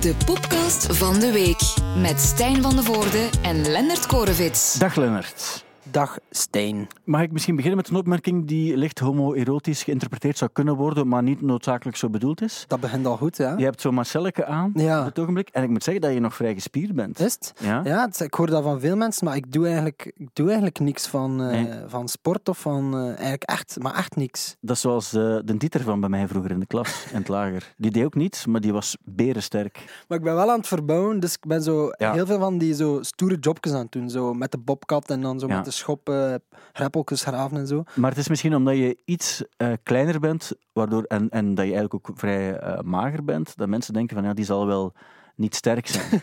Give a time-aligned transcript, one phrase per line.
[0.00, 1.60] De podcast van de week
[1.96, 4.74] met Stijn van de Voorde en Lennart Korevits.
[4.74, 5.65] Dag Lennart.
[5.90, 6.86] Dag Stijn.
[7.04, 11.22] Mag ik misschien beginnen met een opmerking die licht homoerotisch geïnterpreteerd zou kunnen worden, maar
[11.22, 12.64] niet noodzakelijk zo bedoeld is?
[12.68, 13.54] Dat begint al goed, ja?
[13.56, 14.98] Je hebt zo'n Marcelleke aan Ja.
[15.00, 17.20] op het ogenblik en ik moet zeggen dat je nog vrij gespierd bent.
[17.20, 17.52] Is het?
[17.60, 17.80] Ja?
[17.84, 20.78] Ja, het- ik hoor dat van veel mensen, maar ik doe eigenlijk, ik doe eigenlijk
[20.78, 21.68] niks van, eh, Nee.
[21.86, 22.94] van sport of van...
[22.94, 24.56] eh, eigenlijk echt, maar echt niks.
[24.60, 27.28] Dat is zoals eh, de Dieter van bij mij vroeger in de klas, in het
[27.28, 27.74] lager.
[27.76, 30.04] Die deed ook niets, maar die was berensterk.
[30.08, 32.12] Maar ik ben wel aan het verbouwen, dus ik ben zo Ja.
[32.12, 34.10] heel veel van die zo stoere jobjes aan het doen.
[34.10, 36.34] Zo met de bobcat en dan zo met de schop, eh
[36.72, 37.82] greppeltjes graven en zo.
[37.94, 41.74] Maar het is misschien omdat je iets eh, kleiner bent, waardoor, en, en dat je
[41.74, 44.92] eigenlijk ook vrij eh, mager bent, dat mensen denken van ja, die zal wel
[45.36, 46.22] niet sterk zijn.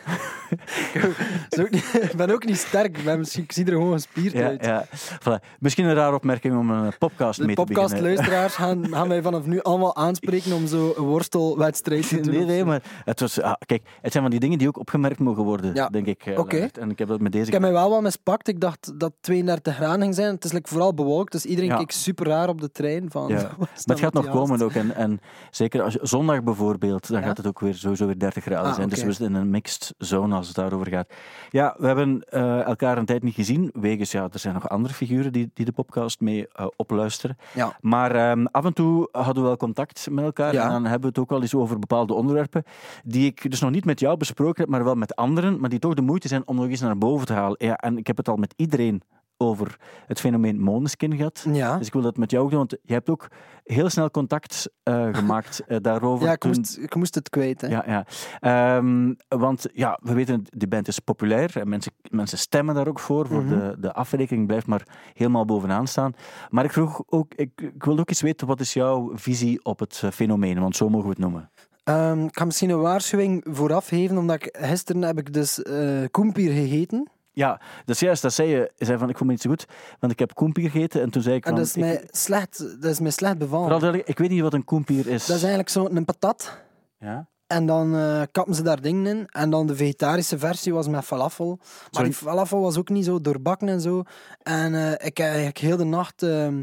[2.00, 4.64] Ik ben ook niet sterk, ik, ben misschien, ik zie er gewoon gespierd ja, uit.
[4.64, 4.84] ja.
[5.20, 5.44] Voilà.
[5.58, 7.82] Misschien een rare opmerking om een podcast De mee te beginnen.
[7.90, 12.34] podcastluisteraars gaan, gaan mij vanaf nu allemaal aanspreken om zo een worstelwedstrijd te doen.
[12.34, 15.18] Nee, nee, maar het was, ah, kijk, het zijn van die dingen die ook opgemerkt
[15.18, 15.88] mogen worden, Ja.
[15.88, 16.26] denk ik.
[16.26, 16.36] eh.
[16.46, 16.78] Lennart.
[16.78, 17.46] En ik heb dat met deze.
[17.46, 18.48] Ik heb mij wel wat mispakt.
[18.48, 20.34] Ik dacht dat 32 graden ging zijn.
[20.34, 23.10] Het is like vooral bewolkt, dus iedereen keek super raar op de trein.
[23.10, 23.46] Van, Maar
[23.84, 24.72] het gaat nog komen ook.
[24.72, 28.42] En, en zeker als je, zondag bijvoorbeeld, dan gaat het ook weer sowieso weer 30
[28.44, 28.88] graden Ah, zijn.
[28.88, 31.12] Dus we zitten in een mixed zone als het daarover gaat.
[31.50, 33.70] Ja, we hebben eh, elkaar een tijd niet gezien.
[33.74, 37.36] Wegens, ja, er zijn nog andere figuren die, die de podcast mee eh, opluisteren.
[37.54, 37.76] Ja.
[37.80, 40.52] Maar ehm, af en toe hadden we wel contact met elkaar.
[40.52, 40.62] Ja.
[40.62, 42.64] En dan hebben we het ook wel eens over bepaalde onderwerpen.
[43.04, 45.60] Die ik dus nog niet met jou besproken heb, maar wel met anderen.
[45.60, 47.56] Maar die toch de moeite zijn om nog eens naar boven te halen.
[47.58, 49.02] Ja, en ik heb het al met iedereen
[49.36, 51.46] over het fenomeen Måneskin gehad.
[51.52, 53.28] Ja, Dus ik wil dat met jou ook doen, want je hebt ook
[53.64, 56.26] heel snel contact eh, gemaakt eh, daarover.
[56.26, 57.60] ja ik, toen- moest, ik moest het kwijt.
[57.60, 57.66] Hè.
[57.68, 58.06] ja, ja.
[58.40, 62.98] Ehm, want ja, we weten, die band is populair en mensen, mensen stemmen daar ook
[63.00, 63.26] voor.
[63.26, 63.58] voor Mhm.
[63.58, 66.12] de, de afrekening blijft maar helemaal bovenaan staan.
[66.50, 69.78] Maar ik vroeg ook, ik, ik wil ook eens weten, wat is jouw visie op
[69.78, 70.60] het eh, fenomeen?
[70.60, 71.50] Want zo mogen we het noemen.
[71.84, 75.62] Ehm, ik ga misschien een waarschuwing vooraf geven, omdat ik, gisteren heb ik dus
[76.10, 77.08] koempier gegeten.
[77.34, 78.72] Ja, dat is juist, dat zei je.
[78.76, 79.66] Zei van, ik voel me niet zo goed,
[80.00, 81.00] want ik heb koempier gegeten.
[81.00, 83.38] En toen zei ik En van, dat is, ik- mij slecht, dat is mij slecht
[83.38, 84.06] bevallen.
[84.06, 85.26] ik weet niet wat een koempier is.
[85.26, 86.58] Dat is eigenlijk zo'n patat.
[86.98, 87.26] ja?
[87.46, 89.26] En dan eh, kappen ze daar dingen in.
[89.28, 91.56] En dan de vegetarische versie was met falafel.
[91.60, 92.08] Maar Sorry?
[92.08, 94.02] die falafel was ook niet zo doorbakken en zo.
[94.42, 96.22] En eh, ik heb eigenlijk heel de nacht...
[96.22, 96.58] ehm,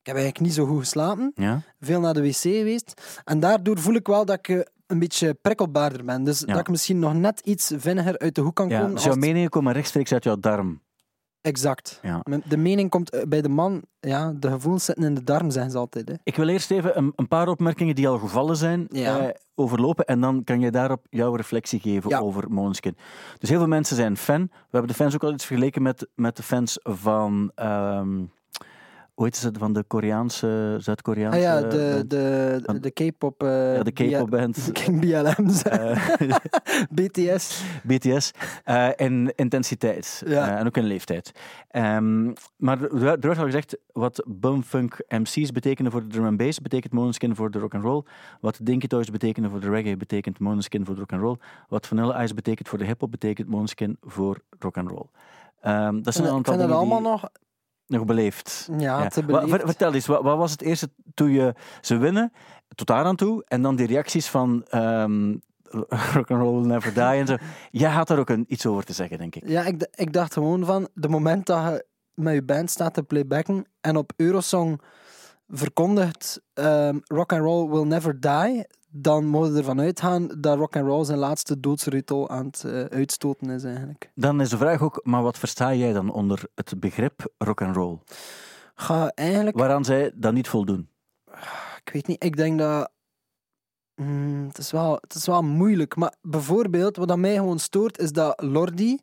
[0.00, 1.32] ik heb eigenlijk niet zo goed geslapen.
[1.34, 1.62] Ja?
[1.80, 3.20] Veel naar de wc geweest.
[3.24, 6.24] En daardoor voel ik wel dat ik eh, een beetje prikkelbaarder ben.
[6.24, 8.84] Dus dat ik misschien nog net iets vinniger uit de hoek kan komen.
[8.84, 10.80] Dus als jouw het- meningen komen rechtstreeks uit jouw darm.
[11.40, 11.98] Exact.
[12.02, 12.22] Ja.
[12.48, 13.82] De mening komt eh, bij de man...
[14.00, 16.08] Ja, de gevoelens zitten in de darm, zeggen ze altijd.
[16.08, 16.14] Hè.
[16.22, 19.18] Ik wil eerst even een, een paar opmerkingen die al gevallen zijn Ja.
[19.18, 22.18] eh, overlopen en dan kan je daarop jouw reflectie geven Ja.
[22.18, 22.96] over Måneskin.
[23.38, 24.40] Dus heel veel mensen zijn fan.
[24.50, 27.52] We hebben de fans ook al iets vergeleken met, met de fans van...
[27.54, 28.22] ehm
[29.20, 31.38] hoe heet ze, van de Koreaanse, Zuid-Koreaanse...
[31.38, 31.72] Ah ja, band?
[31.72, 33.42] de, de, de, K-pop...
[33.42, 34.70] eh, ja, de K-pop band.
[34.72, 36.36] King BLM, eh,
[36.96, 37.64] BTS.
[37.82, 38.30] BTS,
[38.64, 40.58] eh, in intensiteit Ja.
[40.58, 41.32] en ook in leeftijd.
[41.70, 46.60] Ehm, maar er wordt al gezegd, wat bumfunk MC's betekenen voor de drum and bass,
[46.60, 48.02] betekent Måneskin voor de rock and roll.
[48.40, 51.36] Wat Dinky Toys betekenen voor de reggae, betekent Måneskin voor de rock and roll.
[51.68, 55.06] Wat Vanilla Ice betekent voor de hip-hop, betekent Måneskin voor rock and roll.
[55.60, 57.30] Ehm, dat zijn een aantal dingen allemaal die nog...
[57.90, 58.68] nog beleefd.
[58.78, 59.48] Ja, te beleefd.
[59.50, 62.32] ver- vertel eens, wat, wat was het eerste toen je ze winnen,
[62.74, 65.34] tot daar aan toe, en dan die reacties van ehm
[66.14, 67.36] rock and roll never die en zo.
[67.70, 69.48] Jij had daar ook een, iets over te zeggen, denk ik.
[69.48, 70.88] Ja, ik, ik dacht gewoon van...
[70.94, 71.84] De moment dat je
[72.14, 74.80] met je band staat te playbacken en op Eurosong
[75.50, 80.76] verkondigt ehm, rock and roll will never die, dan moet je ervan uitgaan dat rock
[80.76, 84.10] and roll zijn laatste doodsritual aan het eh, uitstoten is eigenlijk.
[84.14, 87.76] Dan is de vraag ook, maar wat versta jij dan onder het begrip rock and
[87.76, 87.98] roll?
[88.74, 89.58] Ga eigenlijk...
[89.58, 90.88] Waaraan zij dan niet voldoen?
[91.84, 92.90] Ik weet niet, ik denk dat...
[93.94, 97.98] Hmm, het, is wel, het is wel moeilijk, maar bijvoorbeeld, wat aan mij gewoon stoort,
[97.98, 98.98] is dat Lordi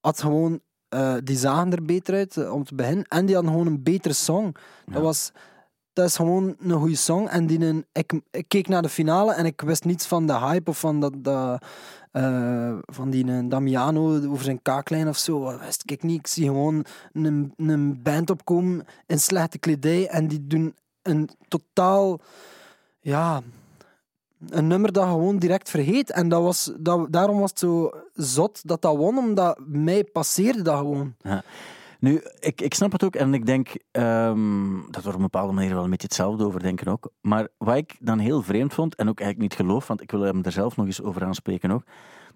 [0.00, 0.60] had gewoon...
[0.88, 3.04] eh, die zagen er beter uit, eh, om te beginnen.
[3.08, 4.54] En die hadden gewoon een betere song.
[4.86, 4.92] Ja.
[4.92, 5.32] Dat, was,
[5.92, 7.26] dat is gewoon een goede song.
[7.26, 10.38] En die een, ik, ik keek naar de finale en ik wist niets van de
[10.38, 11.64] hype of van, dat, dat,
[12.12, 15.50] eh, van die een Damiano over zijn kaaklijn of zo.
[15.50, 16.18] Dat wist ik niet.
[16.18, 22.20] Ik zie gewoon een, een band opkomen in slechte kledij en die doen een totaal...
[23.00, 23.42] Ja,
[24.48, 26.10] een nummer dat gewoon direct vergeet.
[26.10, 30.62] En dat was, dat, daarom was het zo zot dat dat won, omdat mij passeerde
[30.62, 31.14] dat gewoon.
[32.00, 35.52] Nu, ik, ik snap het ook en ik denk ehm, dat we op een bepaalde
[35.52, 37.10] manier wel een beetje hetzelfde over denken ook.
[37.20, 40.20] Maar wat ik dan heel vreemd vond, en ook eigenlijk niet geloof, want ik wil
[40.20, 41.82] hem er zelf nog eens over aanspreken ook,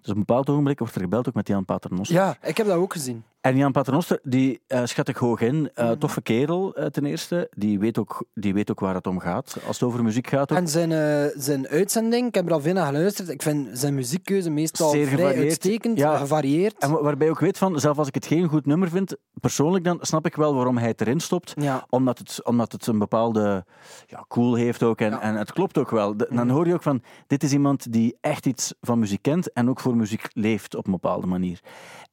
[0.01, 2.15] Dus op een bepaald ogenblik wordt er gebeld ook met Jan Paternoster.
[2.15, 3.23] Ja, ik heb dat ook gezien.
[3.41, 5.69] En Jan Paternoster, die eh, schat ik hoog in.
[5.73, 5.97] Eh, Mhm.
[5.97, 7.47] Toffe kerel, eh, ten eerste.
[7.55, 9.57] Die weet, ook, die weet ook waar het om gaat.
[9.67, 10.57] Als het over muziek gaat ook.
[10.57, 13.29] En zijn, zijn uitzending, ik heb er al veel naar geluisterd.
[13.29, 16.17] Ik vind zijn muziekkeuze meestal Zeer vrij uitstekend, Ja.
[16.17, 16.75] gevarieerd.
[16.77, 19.15] En wa- waarbij je ook weet van, zelfs als ik het geen goed nummer vind,
[19.39, 21.53] persoonlijk dan snap ik wel waarom hij het erin stopt.
[21.55, 23.65] Ja, Omdat het, omdat het een bepaalde
[24.07, 24.99] ja, cool heeft ook.
[25.01, 25.21] En, Ja.
[25.21, 26.17] en het klopt ook wel.
[26.17, 26.55] De- dan Mhm.
[26.55, 29.79] hoor je ook van, dit is iemand die echt iets van muziek kent en ook
[29.79, 31.59] voor muziek leeft op een bepaalde manier.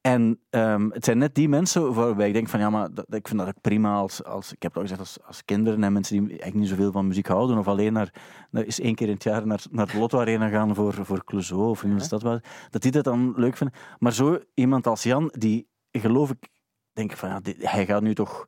[0.00, 3.28] En ehm, het zijn net die mensen waarbij ik denk van, ja, maar dat, ik
[3.28, 5.92] vind dat ook prima als, als ik heb het al gezegd, als, als kinderen en
[5.92, 8.12] mensen die eigenlijk niet zoveel van muziek houden, of alleen naar,
[8.50, 11.24] naar eens één keer in het jaar naar, naar de Lotto Arena gaan voor, voor
[11.24, 12.40] Clouseau of in stad, was,
[12.70, 13.76] dat die dat dan leuk vinden.
[13.98, 16.48] Maar zo iemand als Jan, die geloof ik,
[16.92, 18.44] denk ik van, ja, hij gaat nu toch,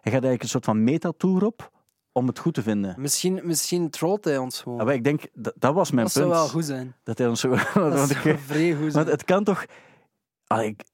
[0.00, 1.70] hij gaat eigenlijk een soort van metatour op
[2.12, 2.94] om het goed te vinden.
[2.98, 4.78] misschien, misschien trollt hij ons gewoon.
[4.78, 6.38] Ah, maar ik denk, dat, dat was mijn dat zou punt.
[6.38, 6.94] wel goed zijn.
[7.02, 7.48] Dat hij ons zo...
[7.56, 9.06] Dat want, zou ik- vrij goed want zijn.
[9.06, 9.64] het kan toch...
[10.48, 10.84] Ah, ik,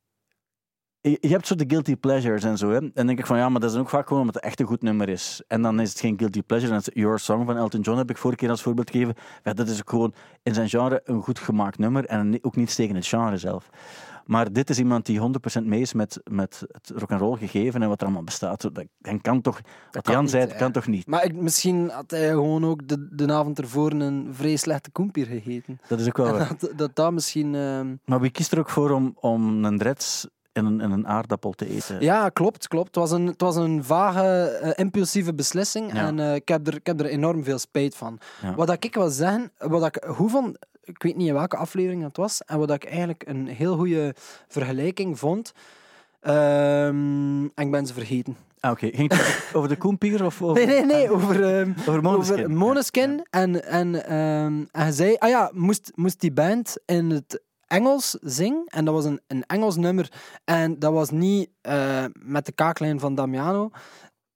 [1.00, 2.70] je hebt zo de guilty pleasures en zo.
[2.70, 2.76] Hè?
[2.76, 4.60] En dan denk ik van ja, maar dat is ook vaak gewoon omdat het echt
[4.60, 5.42] een goed nummer is.
[5.48, 6.80] En dan is het geen guilty pleasure.
[6.92, 9.14] Your Song van Elton John heb ik vorige keer als voorbeeld gegeven.
[9.42, 12.04] Ja, dat is ook gewoon in zijn genre een goed gemaakt nummer.
[12.04, 13.70] En ook niets tegen het genre zelf.
[14.26, 15.20] Maar dit is iemand die
[15.60, 18.60] 100% mee is met, met het rock'n'roll gegeven en wat er allemaal bestaat.
[18.62, 19.60] Dat, dat kan toch,
[19.90, 20.56] wat kan Jan niet, zei, hè.
[20.56, 21.06] kan toch niet?
[21.06, 25.26] Maar ik, misschien had hij gewoon ook de, de avond ervoor een vrij slechte koempier
[25.26, 25.80] gegeten.
[25.88, 26.52] Dat is ook wel En waar.
[26.58, 27.54] dat, dat dat misschien...
[27.54, 31.06] ehm, Maar wie kiest er ook voor om, om een drets in een, in een
[31.08, 32.00] aardappel te eten?
[32.00, 32.86] Ja, klopt, klopt.
[32.86, 35.92] Het was een, het was een vage, eh, impulsieve beslissing.
[35.92, 36.06] Ja.
[36.06, 38.18] En eh, ik, heb er, ik heb er enorm veel spijt van.
[38.42, 38.54] Ja.
[38.54, 42.02] Wat dat ik wil zeggen, wat ik hoe van, ik weet niet in welke aflevering
[42.02, 44.14] het was, en wat ik eigenlijk een heel goede
[44.48, 45.52] vergelijking vond.
[46.20, 48.36] Ehm, en ik ben ze vergeten.
[48.60, 50.66] Ah, Oké, ging het over de koempier of over...
[50.66, 52.38] Nee, nee, nee, over, ehm, Over Måneskin.
[52.38, 53.26] over Måneskin.
[53.30, 58.16] En, en, ehm, en hij zei, ah ja, moest, moest die band in het Engels
[58.20, 58.64] zingen.
[58.66, 60.12] En dat was een, een Engels nummer.
[60.44, 63.70] En dat was niet eh, met de kaaklijn van Damiano.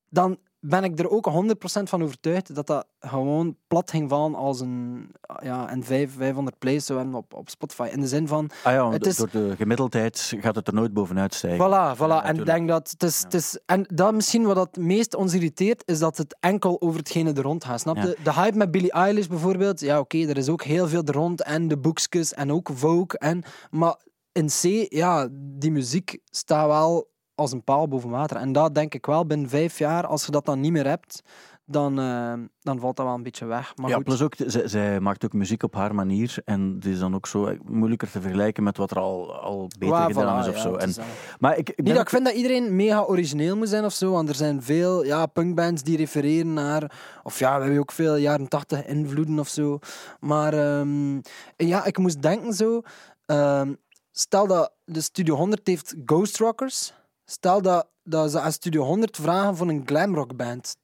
[0.09, 4.61] Dan ben ik er ook 100% van overtuigd dat dat gewoon plat ging vallen als
[4.61, 5.11] een...
[5.43, 7.89] Ja, en vijf- 500 plays zou hebben op, op Spotify.
[7.93, 10.93] In de zin van, Ah ja, Het is- door de gemiddeldheid gaat het er nooit
[10.93, 11.67] bovenuit stijgen.
[11.67, 12.01] Voilà, voilà.
[12.01, 12.47] en ik natuurlijk.
[12.47, 13.59] denk dat het is, het is.
[13.67, 17.43] En dat misschien wat het meest ons irriteert, is dat het enkel over hetgene er
[17.43, 17.81] rond gaat.
[17.81, 18.17] Snap je?
[18.19, 18.25] Ja.
[18.25, 21.43] De hype met Billie Eilish bijvoorbeeld, ja, oké, er is ook heel veel er rond.
[21.43, 23.19] En de boekjes en ook Vogue.
[23.19, 23.97] En, maar
[24.33, 27.09] in C, ja, die muziek staat wel
[27.39, 28.37] als een paal boven water.
[28.37, 31.23] En dat denk ik wel binnen vijf jaar, als je dat dan niet meer hebt,
[31.65, 33.77] dan, eh, dan valt dat wel een beetje weg.
[33.77, 34.05] Maar ja, goed.
[34.05, 36.37] plus ook, zij, zij maakt ook muziek op haar manier.
[36.45, 39.71] En die is dan ook zo eh, moeilijker te vergelijken met wat er al, al
[39.79, 40.75] beter Ja, gedaan voilà, is of ja, zo.
[40.75, 40.95] En,
[41.39, 43.93] maar ik, ik ben Niet dat ik vind dat iedereen mega origineel moet zijn of
[43.93, 46.93] zo, want er zijn veel ja, punkbands die refereren naar,
[47.23, 49.79] of ja, we hebben ook veel jaren tachtig invloeden of zo.
[50.21, 51.21] Maar ehm,
[51.57, 52.81] ja, ik moest denken zo,
[53.27, 53.73] ehm,
[54.13, 56.93] stel dat de Studio 100 heeft Ghost Rockers,
[57.31, 60.77] stel dat, dat ze aan Studio 100 vragen voor een glamrockband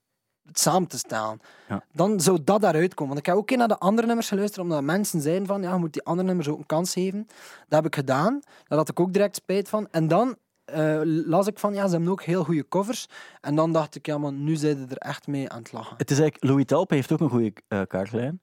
[0.52, 1.85] samen te stellen, Ja.
[1.93, 3.14] dan zou dat daaruit komen.
[3.14, 5.73] Want ik heb ook een naar de andere nummers geluisterd, omdat mensen zeiden van, ja,
[5.73, 7.26] je moet die andere nummers ook een kans geven.
[7.69, 8.41] Dat heb ik gedaan.
[8.69, 9.88] Daar had ik ook direct spijt van.
[9.91, 13.06] En dan eh, las ik van, ja, ze hebben ook heel goede covers.
[13.41, 15.96] En dan dacht ik, ja, maar nu zijn ze er echt mee aan het lachen.
[15.96, 18.41] Het is eigenlijk, Louis Talpe heeft ook een goede eh, kaartlijn.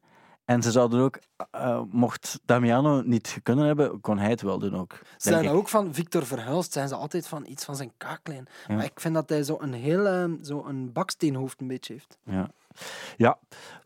[0.52, 1.20] En ze zouden ook,
[1.52, 5.00] eh, mocht Damiano niet kunnen hebben, kon hij het wel doen ook.
[5.18, 5.52] Ze zijn ik.
[5.52, 8.48] ook van Victor Verhulst, zijn ze altijd van iets van zijn kaaklijn.
[8.68, 8.76] Ja.
[8.76, 12.18] Maar ik vind dat hij zo een heel, eh, zo een baksteenhoofd een beetje heeft.
[12.24, 12.50] Ja.
[13.18, 13.40] ja,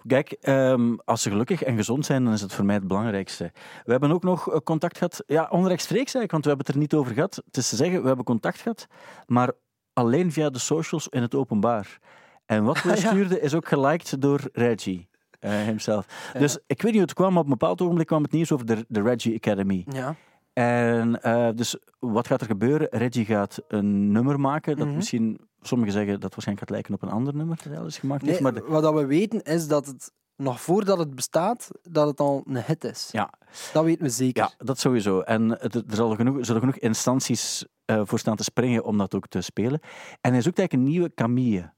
[0.08, 3.52] kijk, ehm, als ze gelukkig en gezond zijn, dan is het voor mij het belangrijkste.
[3.84, 6.82] We hebben ook nog eh, contact gehad, ja, onrechtstreeks eigenlijk, want we hebben het er
[6.82, 7.36] niet over gehad.
[7.46, 8.88] Het is te zeggen, we hebben contact gehad,
[9.26, 9.52] maar
[9.94, 12.00] alleen via de socials in het openbaar.
[12.46, 15.10] En wat we stuurden is ook geliked door Reggie.
[15.46, 16.32] Eh himself.
[16.38, 18.52] Dus ik weet niet hoe het kwam, maar op een bepaald ogenblik kwam het nieuws
[18.52, 19.86] over de, de Reggie Academy.
[19.90, 20.16] Ja.
[20.54, 22.88] En eh, dus wat gaat er gebeuren?
[22.92, 24.96] Reggie gaat een nummer maken dat Mhm.
[24.96, 27.98] misschien, sommigen zeggen dat waarschijnlijk gaat lijken op een ander nummer dat hij al eens
[27.98, 28.44] gemaakt Nee, heeft.
[28.44, 32.44] Maar de- Wat we weten is dat het nog voordat het bestaat, dat het al
[32.48, 33.10] een hit is.
[33.12, 33.34] ja,
[33.74, 34.44] Dat weten we zeker.
[34.44, 35.20] Ja, dat sowieso.
[35.20, 39.16] En het, er zal genoeg, zullen genoeg instanties eh, voor staan te springen om dat
[39.16, 39.80] ook te spelen.
[40.22, 41.74] En hij zoekt eigenlijk een nieuwe Camille.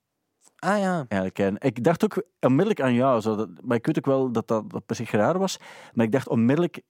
[0.60, 1.06] Ah ja.
[1.08, 1.40] Eigenlijk.
[1.40, 4.48] En ik dacht ook onmiddellijk aan jou, zo dat, maar ik weet ook wel dat
[4.48, 5.60] dat, dat per zich raar was.
[5.94, 6.82] Maar ik dacht onmiddellijk,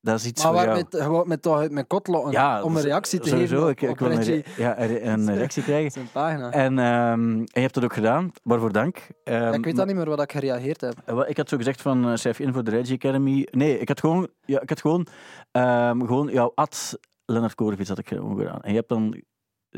[0.00, 0.76] dat is iets Maar waar jou.
[0.76, 3.70] met, gewoon met toch uit mijn kotlo ja, om een reactie te sowieso, geven.
[3.70, 6.08] Ik, ik wil een, ja, een, reactie krijgen.
[6.12, 6.50] Pagina.
[6.50, 9.08] En, ehm, en je hebt dat ook gedaan, waarvoor dank.
[9.24, 10.94] Ehm, Ja, ik weet dan niet meer wat ik gereageerd heb.
[11.04, 13.48] Eh, wel, Ik had zo gezegd van uh, schrijf je in voor de Reggie Academy.
[13.50, 15.06] Nee, ik had gewoon, ja, ik had gewoon,
[15.50, 18.60] ehm, gewoon jouw ad Lennart Korevic had ik gewoon gedaan.
[18.60, 19.22] En je hebt dan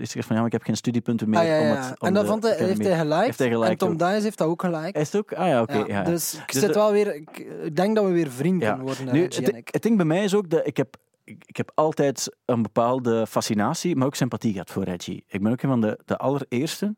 [0.00, 1.74] is gezegd van ja, maar ik heb geen studiepunten meer Ah, ja, om ja.
[1.74, 3.24] het om en dat vond hij, heeft hij gelijk.
[3.24, 3.98] Heeft hij gelijk en Tom ook.
[3.98, 4.96] Dice heeft dat ook gelijk.
[4.96, 5.32] Is het ook?
[5.32, 5.76] Ah ja, oké.
[5.76, 6.02] Ja, ja.
[6.02, 7.14] Dus ik Dus zit wel weer...
[7.14, 10.34] Ik, denk dat we weer vrienden worden, Nu, Reggie het, het ding bij mij is
[10.34, 14.70] ook dat ik heb ik, ik heb altijd een bepaalde fascinatie, maar ook sympathie gehad
[14.70, 15.24] voor Reggie.
[15.28, 16.94] Ik ben ook een van de, de allereerste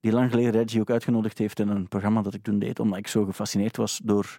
[0.00, 2.98] die lang geleden Reggie ook uitgenodigd heeft in een programma dat ik toen deed, omdat
[2.98, 4.38] ik zo gefascineerd was door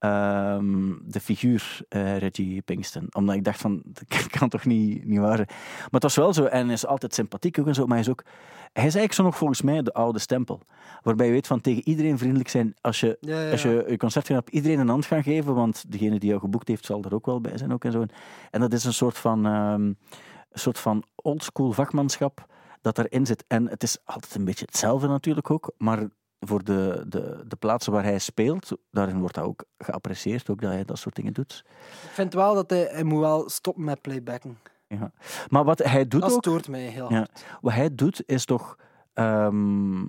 [0.00, 3.06] ehm, de figuur eh, Reggie Pinkston.
[3.12, 5.48] Omdat ik dacht van, dat kan toch niet, niet waar zijn.
[5.48, 8.06] Maar het was wel zo, en hij is altijd sympathiek ook en zo, maar hij
[8.06, 8.24] is ook...
[8.72, 10.60] Hij is eigenlijk zo nog volgens mij de oude stempel.
[11.02, 12.74] Waarbij je weet van tegen iedereen vriendelijk zijn.
[12.80, 15.54] Als je Ja, ja, als je je concert gaat, op iedereen een hand gaan geven,
[15.54, 17.72] want degene die jou geboekt heeft zal er ook wel bij zijn.
[17.72, 18.04] Ook en, zo.
[18.50, 19.96] en dat is een soort van, ehm, een
[20.52, 22.46] soort van oldschool vakmanschap
[22.82, 23.44] dat erin zit.
[23.48, 26.08] En het is altijd een beetje hetzelfde natuurlijk ook, maar
[26.40, 30.72] voor de, de, de plaatsen waar hij speelt, daarin wordt dat ook geapprecieerd, ook dat
[30.72, 31.64] hij dat soort dingen doet.
[32.04, 34.58] Ik vind wel dat hij, hij moet wel stoppen met playbacken.
[34.86, 35.12] Ja.
[35.48, 37.16] Maar wat hij doet Dat ook, stoort mij heel Ja.
[37.16, 37.44] hard.
[37.60, 38.76] wat hij doet, is toch...
[39.12, 40.04] ehm,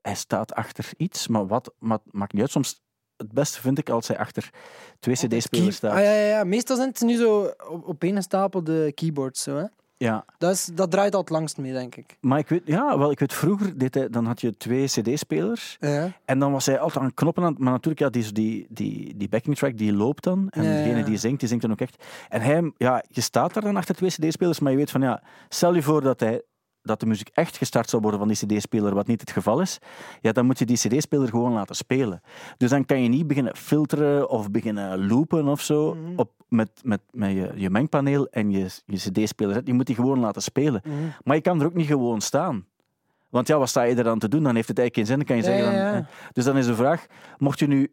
[0.00, 2.50] hij staat achter iets, maar wat maar maakt niet uit.
[2.50, 2.82] Soms,
[3.16, 4.50] het beste vind ik als hij achter
[4.98, 5.92] twee cd-spelers staat.
[5.92, 6.44] Ah, ja, ja, ja.
[6.44, 9.42] Meestal zijn het nu zo op, opeengestapelde keyboards.
[9.42, 9.64] Zo, hè.
[10.02, 12.16] Ja, Dat, is, dat draait al het langst mee, denk ik.
[12.20, 15.76] maar ik weet, ja, wel, ik weet vroeger, deed hij, dan had je twee cd-spelers.
[15.80, 16.12] Ja.
[16.24, 19.28] En dan was hij altijd aan knoppen aan, maar natuurlijk, ja, die, die, die, die
[19.28, 20.46] backing track die loopt dan.
[20.50, 22.04] En Ja, degene die zingt, die zingt dan ook echt.
[22.28, 25.22] En hij, ja, je staat daar dan achter twee cd-spelers, maar je weet van, ja,
[25.48, 26.42] stel je voor dat hij
[26.82, 29.78] dat de muziek echt gestart zou worden van die cd-speler, wat niet het geval is,
[30.20, 32.20] ja, dan moet je die cd-speler gewoon laten spelen.
[32.56, 36.12] Dus dan kan je niet beginnen filteren of beginnen loopen of zo Mhm.
[36.16, 39.60] op, met, met, met je, je mengpaneel en je, je cd-speler.
[39.64, 40.80] Je moet die gewoon laten spelen.
[40.84, 40.94] Mhm.
[41.24, 42.66] Maar je kan er ook niet gewoon staan.
[43.28, 44.42] Want ja, wat sta je er dan te doen?
[44.42, 45.26] Dan heeft het eigenlijk geen zin.
[45.26, 46.06] Dan kan je zeggen ja, dan, ja.
[46.32, 47.06] Dus dan is de vraag,
[47.38, 47.92] mocht je nu...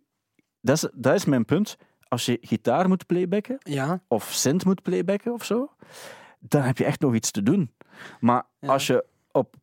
[0.61, 1.77] Dat is, dat is mijn punt.
[2.07, 3.57] Als je gitaar moet playbacken,
[4.07, 5.69] of synth moet playbacken of zo,
[6.39, 7.71] dan heb je echt nog iets te doen.
[8.19, 8.67] Maar Ja.
[8.67, 9.55] als je op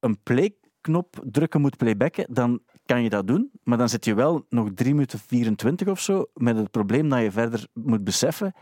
[0.00, 3.50] een playknop drukken moet playbacken, dan kan je dat doen.
[3.62, 7.20] Maar dan zit je wel nog 3 minuten 24 of zo met het probleem dat
[7.22, 8.52] je verder moet beseffen.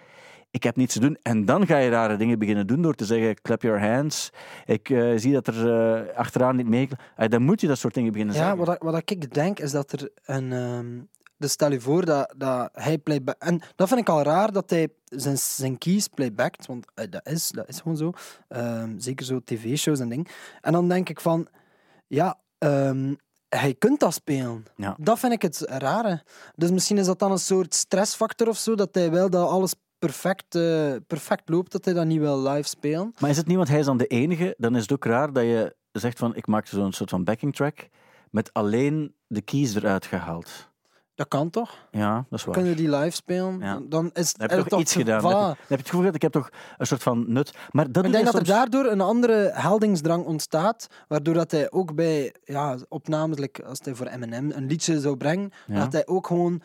[0.50, 1.16] Ik heb niets te doen.
[1.22, 4.30] En dan ga je rare dingen beginnen doen door te zeggen: clap your hands.
[4.64, 5.70] Ik eh, zie dat er
[6.06, 6.88] eh, achteraan niet mee.
[7.28, 8.58] Dan moet je dat soort dingen beginnen Ja, zeggen.
[8.58, 10.52] wat, ik- wat ik denk is dat er een.
[10.52, 10.98] ehm,
[11.38, 13.36] dus stel je voor dat, dat hij playback.
[13.38, 16.66] En dat vind ik al raar dat hij zijn, zijn keys playbackt.
[16.66, 18.12] Want eh, dat, is, dat is gewoon zo.
[18.48, 20.26] Ehm, zeker zo tv-shows en dingen.
[20.60, 21.48] En dan denk ik van.
[22.06, 23.14] Ja, ehm,
[23.48, 24.64] hij kunt dat spelen.
[24.76, 24.96] Ja.
[24.98, 26.22] Dat vind ik het rare.
[26.54, 28.74] Dus misschien is dat dan een soort stressfactor of zo.
[28.74, 31.72] Dat hij wel dat alles perfect, eh, perfect loopt.
[31.72, 33.14] Dat hij dat niet wil live spelen.
[33.18, 35.32] Maar is het niet, want hij is dan de enige, dan is het ook raar
[35.32, 37.88] dat je zegt van ik maak zo'n soort van backing track
[38.30, 40.70] met alleen de keys eruit gehaald.
[41.16, 41.74] Dat kan toch?
[41.90, 42.54] Ja, dat is waar.
[42.54, 43.58] Kunnen die live spelen?
[43.60, 43.80] Ja.
[43.88, 45.22] Dan is Dan heb je er toch iets gedaan.
[45.22, 45.46] Dan heb, je, Voilà.
[45.48, 47.54] dan heb je het gevoel dat ik heb toch een soort van nut.
[47.70, 51.70] Maar dat Ik denk dat hij er daardoor een andere heldingsdrang ontstaat, waardoor dat hij
[51.70, 55.78] ook bij ja, opnames, like als hij voor Eminem een liedje zou brengen, Ja.
[55.78, 56.58] dat hij ook gewoon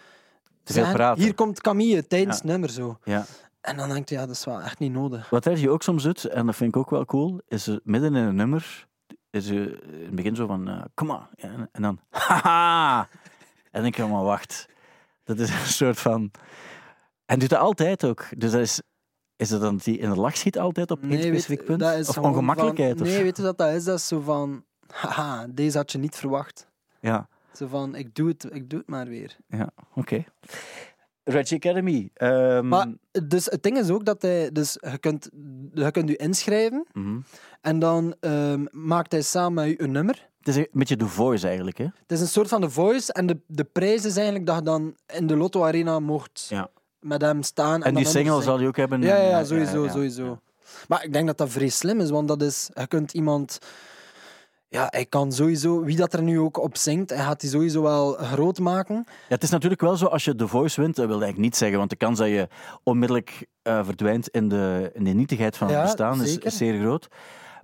[0.63, 1.24] Te veel zegt, praten.
[1.24, 2.41] hier komt Camille tijdens Ja.
[2.41, 2.98] het nummer zo.
[3.03, 3.25] Ja.
[3.62, 5.29] En dan denkt hij, ja, dat is wel echt niet nodig.
[5.29, 8.15] Wat Reggie ook soms doet, en dat vind ik ook wel cool, is eh, midden
[8.15, 8.88] in een nummer,
[9.29, 11.22] is eh, in het begin zo van, eh come on.
[11.36, 13.08] Ja, en- en dan, haha.
[13.71, 14.65] En ik, maar wacht.
[15.23, 16.31] Dat is een soort van...
[17.25, 18.25] En doet dat altijd ook.
[18.37, 18.81] Dus dat is...
[19.35, 21.79] Is het dan dat hij in de lach schiet altijd op één weet- specifiek punt?
[21.79, 22.97] dat is of ongemakkelijkheid?
[22.97, 23.83] Van, of- nee, weet je wat dat is?
[23.83, 26.67] Dat is zo van, haha, deze had je niet verwacht.
[26.99, 29.37] Ja, Zo van, ik doe het, ik doe het maar weer.
[29.47, 30.23] ja oké.
[31.23, 32.09] Reggie Academy.
[32.13, 32.87] ehm, Maar
[33.27, 35.29] dus het ding is ook dat hij, dus je kunt,
[35.73, 37.19] je kunt u inschrijven mhm.
[37.61, 40.29] en dan ehm, maakt hij samen met u een nummer.
[40.37, 41.83] Het is een beetje The Voice eigenlijk, hè?
[41.83, 44.61] Het is een soort van de voice en de, de prijs is eigenlijk dat je
[44.61, 46.69] dan in de Lotto Arena mocht Ja.
[46.99, 47.75] met hem staan.
[47.75, 49.01] En, En die single zal je ook hebben.
[49.01, 49.91] Ja, ja, sowieso, ja.
[49.91, 50.39] sowieso.
[50.87, 53.59] Maar ik denk dat dat vrij slim is, want dat is, je kunt iemand...
[54.73, 57.81] Ja, hij kan sowieso, wie dat er nu ook op zingt, hij gaat die sowieso
[57.81, 58.95] wel groot maken.
[59.05, 61.55] Ja, het is natuurlijk wel zo, als je The Voice wint, dat wil eigenlijk niet
[61.55, 62.47] zeggen, want de kans dat je
[62.83, 67.07] onmiddellijk eh, verdwijnt in de, in de nietigheid van Ja, het bestaan is, zeer groot.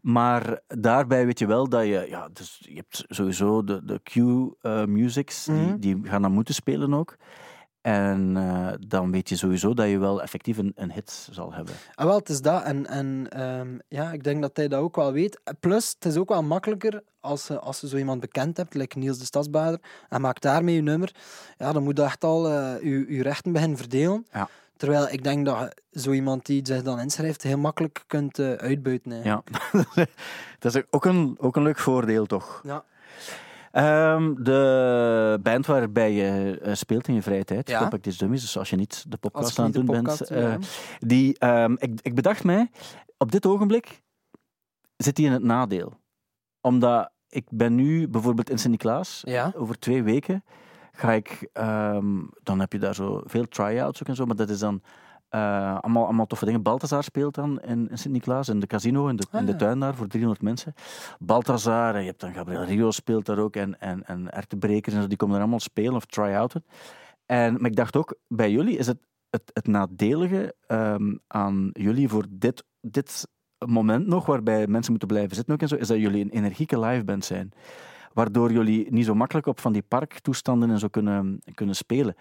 [0.01, 5.47] Maar daarbij weet je wel dat je, ja, dus je hebt sowieso de, de Q-musics,
[5.47, 5.65] Mhm.
[5.65, 7.15] die, die gaan dan moeten spelen ook.
[7.87, 11.73] En eh, dan weet je sowieso dat je wel effectief een, een hit zal hebben.
[11.95, 12.63] Ah, wel, het is dat.
[12.63, 15.39] En, en ehm, ja, ik denk dat hij dat ook wel weet.
[15.59, 18.97] Plus, het is ook wel makkelijker als je, als je zo iemand bekend hebt, like
[18.97, 19.79] Niels de Stadsbader,
[20.09, 21.15] en maakt daarmee je nummer.
[21.57, 24.25] Ja, dan moet je echt al eh, je, je rechten beginnen verdelen.
[24.31, 24.49] Ja.
[24.77, 29.23] Terwijl ik denk dat zo iemand die zich dan inschrijft, heel makkelijk kunt eh, uitbuiten.
[29.23, 29.43] Ja,
[30.59, 32.61] dat is ook een, ook een leuk voordeel, toch?
[32.63, 32.83] Ja.
[33.71, 37.79] Ehm, de band waarbij je eh, speelt in je vrije tijd, Ja.
[37.79, 40.55] Compact is Dummies, dus als je niet de podcast aan het doen bent, eh,
[40.99, 42.69] die, ehm, ik, ik bedacht mij,
[43.17, 44.01] op dit ogenblik
[44.97, 45.93] zit die in het nadeel.
[46.61, 49.51] Omdat ik ben nu bijvoorbeeld in Sint-Niklaas, Ja.
[49.55, 50.43] over twee weken
[50.91, 54.49] ga ik, ehm, dan heb je daar zo veel try-outs ook en zo, maar dat
[54.49, 54.81] is dan
[55.29, 56.61] Eh, allemaal, allemaal toffe dingen.
[56.61, 59.57] Balthazar speelt dan in, in Sint-Niklaas, in de casino, in de, in de Ah.
[59.57, 60.73] tuin daar, voor 300 mensen.
[61.19, 65.01] Balthazar, en je hebt dan Gabriel Rio speelt daar ook, en, en, en Ertebrekers en
[65.01, 66.65] zo, die komen er allemaal spelen of try-outen.
[67.25, 68.97] En, maar ik dacht ook, bij jullie is het
[69.29, 73.27] het, het nadelige ehm, aan jullie voor dit, dit
[73.65, 76.79] moment nog, waarbij mensen moeten blijven zitten ook en zo, is dat jullie een energieke
[76.79, 77.51] liveband zijn.
[78.13, 82.15] Waardoor jullie niet zo makkelijk op van die parktoestanden en zo kunnen, kunnen spelen.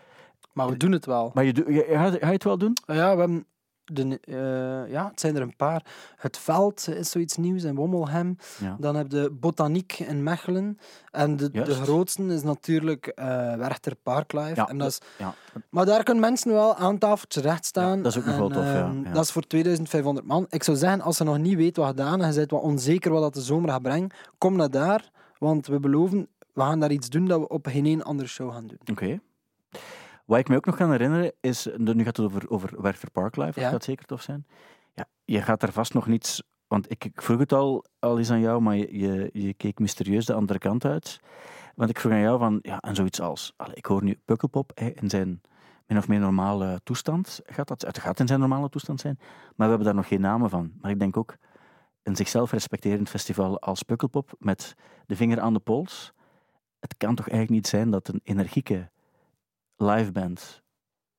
[0.56, 1.30] Maar we doen het wel.
[1.34, 2.76] Maar je, je, ga, je- het wel doen?
[2.86, 3.46] Ja, we hebben
[3.84, 5.84] de, eh, ja, het zijn er een paar.
[6.16, 8.36] Het Veld is zoiets nieuws in Wommelhem.
[8.60, 8.76] Ja.
[8.80, 10.78] Dan heb je Botaniek in Mechelen.
[11.10, 14.52] En de, de grootste is natuurlijk eh Werchter Park Live.
[14.54, 15.34] Ja, en dat is, Ja,
[15.70, 18.02] maar daar kunnen mensen wel aan tafeltje recht staan.
[18.02, 18.92] Dat is ook nog wel tof, ja.
[19.12, 20.46] Dat is voor 2500 man.
[20.48, 23.10] Ik zou zeggen, als je nog niet weet wat gedaan en je bent wat onzeker
[23.10, 25.10] wat dat de zomer gaat brengen, kom naar daar.
[25.38, 28.52] Want we beloven, we gaan daar iets doen dat we op geen één andere show
[28.52, 28.78] gaan doen.
[28.90, 29.20] oké.
[30.26, 33.34] Wat ik me ook nog kan herinneren is, nu gaat het over, over Werchter Park
[33.34, 33.70] dat Ja.
[33.70, 34.46] gaat zeker tof zijn.
[34.94, 38.30] Ja, je gaat er vast nog niets, want ik, ik vroeg het al, al eens
[38.30, 41.20] aan jou, maar je, je, je keek mysterieus de andere kant uit.
[41.74, 44.72] Want ik vroeg aan jou van, ja, en zoiets als, allee, ik hoor nu Pukkelpop
[44.94, 45.40] in zijn
[45.86, 47.40] min of meer normale toestand.
[47.44, 50.20] Gaat dat, het gaat in zijn normale toestand zijn, maar we hebben daar nog geen
[50.20, 50.72] namen van.
[50.80, 51.36] Maar ik denk ook,
[52.02, 54.74] een zichzelf respecterend festival als Pukkelpop, met
[55.06, 56.12] de vinger aan de pols,
[56.80, 58.90] het kan toch eigenlijk niet zijn dat een energieke
[59.76, 60.62] liveband,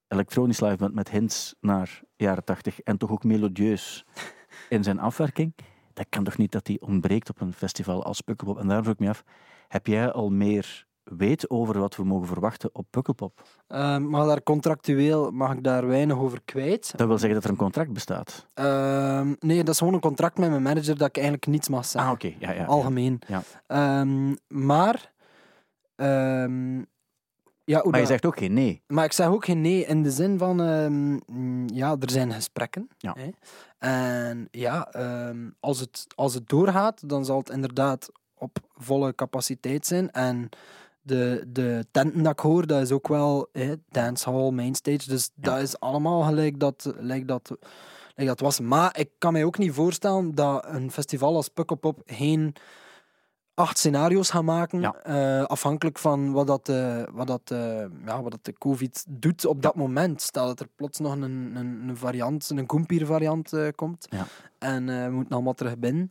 [0.07, 4.05] elektronisch liveband met hints naar jaren tachtig en toch ook melodieus
[4.69, 5.55] in zijn afwerking,
[5.93, 8.59] dat kan toch niet dat die ontbreekt op een festival als Pukkelpop.
[8.59, 9.23] En daar vroeg ik me af,
[9.67, 13.41] heb jij al meer weet over wat we mogen verwachten op Pukkelpop?
[13.67, 16.93] Ehm, maar daar contractueel mag ik daar weinig over kwijt.
[16.95, 18.45] Dat wil zeggen dat er een contract bestaat.
[18.53, 21.85] Ehm, nee, dat is gewoon een contract met mijn manager dat ik eigenlijk niets mag
[21.85, 22.11] zeggen.
[22.11, 22.33] Ah, oké.
[22.39, 22.65] Ja, ja, ja.
[22.65, 23.19] Algemeen.
[23.27, 23.41] Ja.
[23.67, 25.13] Ehm, maar...
[25.95, 26.81] ehm,
[27.67, 28.81] ja, Maar je zegt ook geen nee.
[28.87, 30.61] maar ik zeg ook geen nee in de zin van...
[30.61, 32.89] ehm, ja, er zijn gesprekken.
[32.97, 33.15] Ja.
[33.17, 33.29] Hè?
[33.79, 39.85] En ja, ehm, als, het, als het doorgaat, dan zal het inderdaad op volle capaciteit
[39.87, 40.11] zijn.
[40.11, 40.49] En
[41.01, 45.09] de, de tenten dat ik hoor, dat is ook wel hè, dancehall, mainstage.
[45.09, 45.51] Dus Ja.
[45.51, 47.51] dat is allemaal gelijk dat, gelijk dat,
[48.13, 48.59] gelijk dat was.
[48.59, 52.53] Maar ik kan mij ook niet voorstellen dat een festival als Pukkelpop geen
[53.57, 54.81] acht scenario's gaat maken.
[54.81, 54.93] Ja.
[55.03, 59.45] eh, afhankelijk van wat dat, eh, wat, dat, eh, ja, wat dat de COVID doet
[59.45, 60.21] op dat moment.
[60.21, 64.07] Stel dat er plots nog een, een, een variant, een Goempier variant komt.
[64.09, 64.25] Ja.
[64.59, 66.09] En we moeten allemaal terug binnen.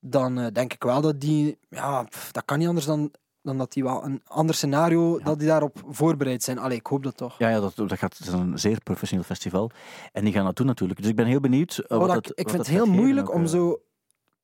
[0.00, 1.58] Dan denk ik wel dat die...
[1.68, 3.10] Ja, pff, dat kan niet anders dan,
[3.42, 5.24] dan dat die wel een ander scenario, Ja.
[5.24, 6.58] dat die daarop voorbereid zijn.
[6.58, 7.38] Allee, ik hoop dat toch.
[7.38, 9.70] Ja, ja dat, dat gaat, het is een zeer professioneel festival.
[10.12, 11.00] En die gaan dat doen natuurlijk.
[11.00, 11.84] Dus ik ben heel benieuwd.
[11.88, 13.80] Maar wat dat- ik wat vind het heel moeilijk om zo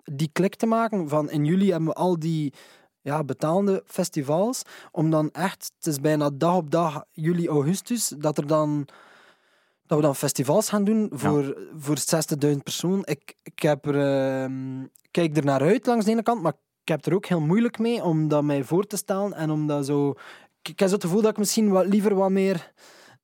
[0.04, 2.52] die klik te maken van in juli hebben we al die
[3.00, 8.38] ja, betalende festivals, om dan echt, het is bijna dag op dag juli, augustus, dat
[8.38, 8.88] er dan
[9.86, 11.96] dat we dan festivals gaan doen voor, voor
[12.46, 13.04] 60.000 personen.
[13.04, 16.88] Ik, ik heb er, ehm, kijk er naar uit langs de ene kant, maar ik
[16.88, 19.86] heb er ook heel moeilijk mee om dat mij voor te stellen en om dat
[19.86, 20.10] zo...
[20.60, 22.72] Ik, ik heb zo het gevoel dat ik misschien wat, liever wat meer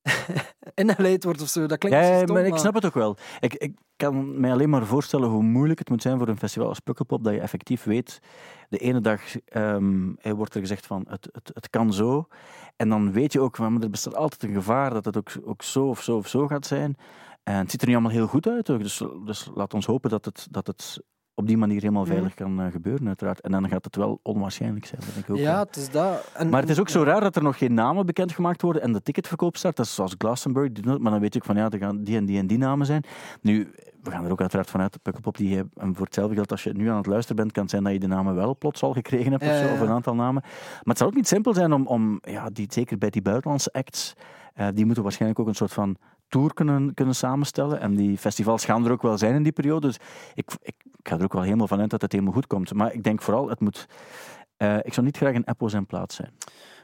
[0.75, 1.67] ingeleid word of zo.
[1.67, 3.17] Dat klinkt Ja, stom, maar ik snap het ook wel.
[3.41, 6.69] Ik, ik kan mij alleen maar voorstellen hoe moeilijk het moet zijn voor een festival
[6.69, 8.21] als Pukkelpop, dat je effectief weet,
[8.69, 12.29] de ene dag ehm, eh, wordt er gezegd van het, het, het kan zo.
[12.77, 15.31] En dan weet je ook, van, maar er bestaat altijd een gevaar dat het ook,
[15.45, 16.97] ook zo of zo of zo gaat zijn.
[17.43, 18.67] En het ziet er niet allemaal heel goed uit.
[18.67, 21.01] Dus, dus laat ons hopen dat het, dat het
[21.35, 22.11] op die manier helemaal Mhm.
[22.13, 23.41] veilig kan eh, gebeuren, uiteraard.
[23.41, 25.01] En dan gaat het wel onwaarschijnlijk zijn.
[25.15, 26.31] Denk ik ook Ja, het is dat.
[26.35, 28.93] En- Maar het is ook zo raar dat er nog geen namen bekendgemaakt worden en
[28.93, 29.77] de ticketverkoop start.
[29.77, 32.25] Dat is zoals Glastonbury, maar dan weet je ook van ja, er gaan die en
[32.25, 33.05] die en die namen zijn.
[33.41, 36.73] Nu, we gaan er ook uiteraard vanuit, Pukkelpop, die en voor hetzelfde geld, als je
[36.73, 38.93] nu aan het luisteren bent, kan het zijn dat je de namen wel plots al
[38.93, 40.43] gekregen hebt, of, zo, ja, of een aantal namen.
[40.43, 43.73] Maar het zal ook niet simpel zijn om, om ja, die, zeker bij die buitenlandse
[43.73, 44.15] acts,
[44.55, 45.97] eh, die moeten waarschijnlijk ook een soort van
[46.31, 47.81] tour kunnen, kunnen samenstellen.
[47.81, 49.87] En die festivals gaan er ook wel zijn in die periode.
[49.87, 49.97] Dus
[50.35, 52.75] ik, ik, ik ga er ook wel helemaal van uit dat het helemaal goed komt.
[52.75, 53.87] Maar ik denk vooral, het moet...
[54.57, 56.33] eh, ik zou niet graag een Apple zijn plaats zijn.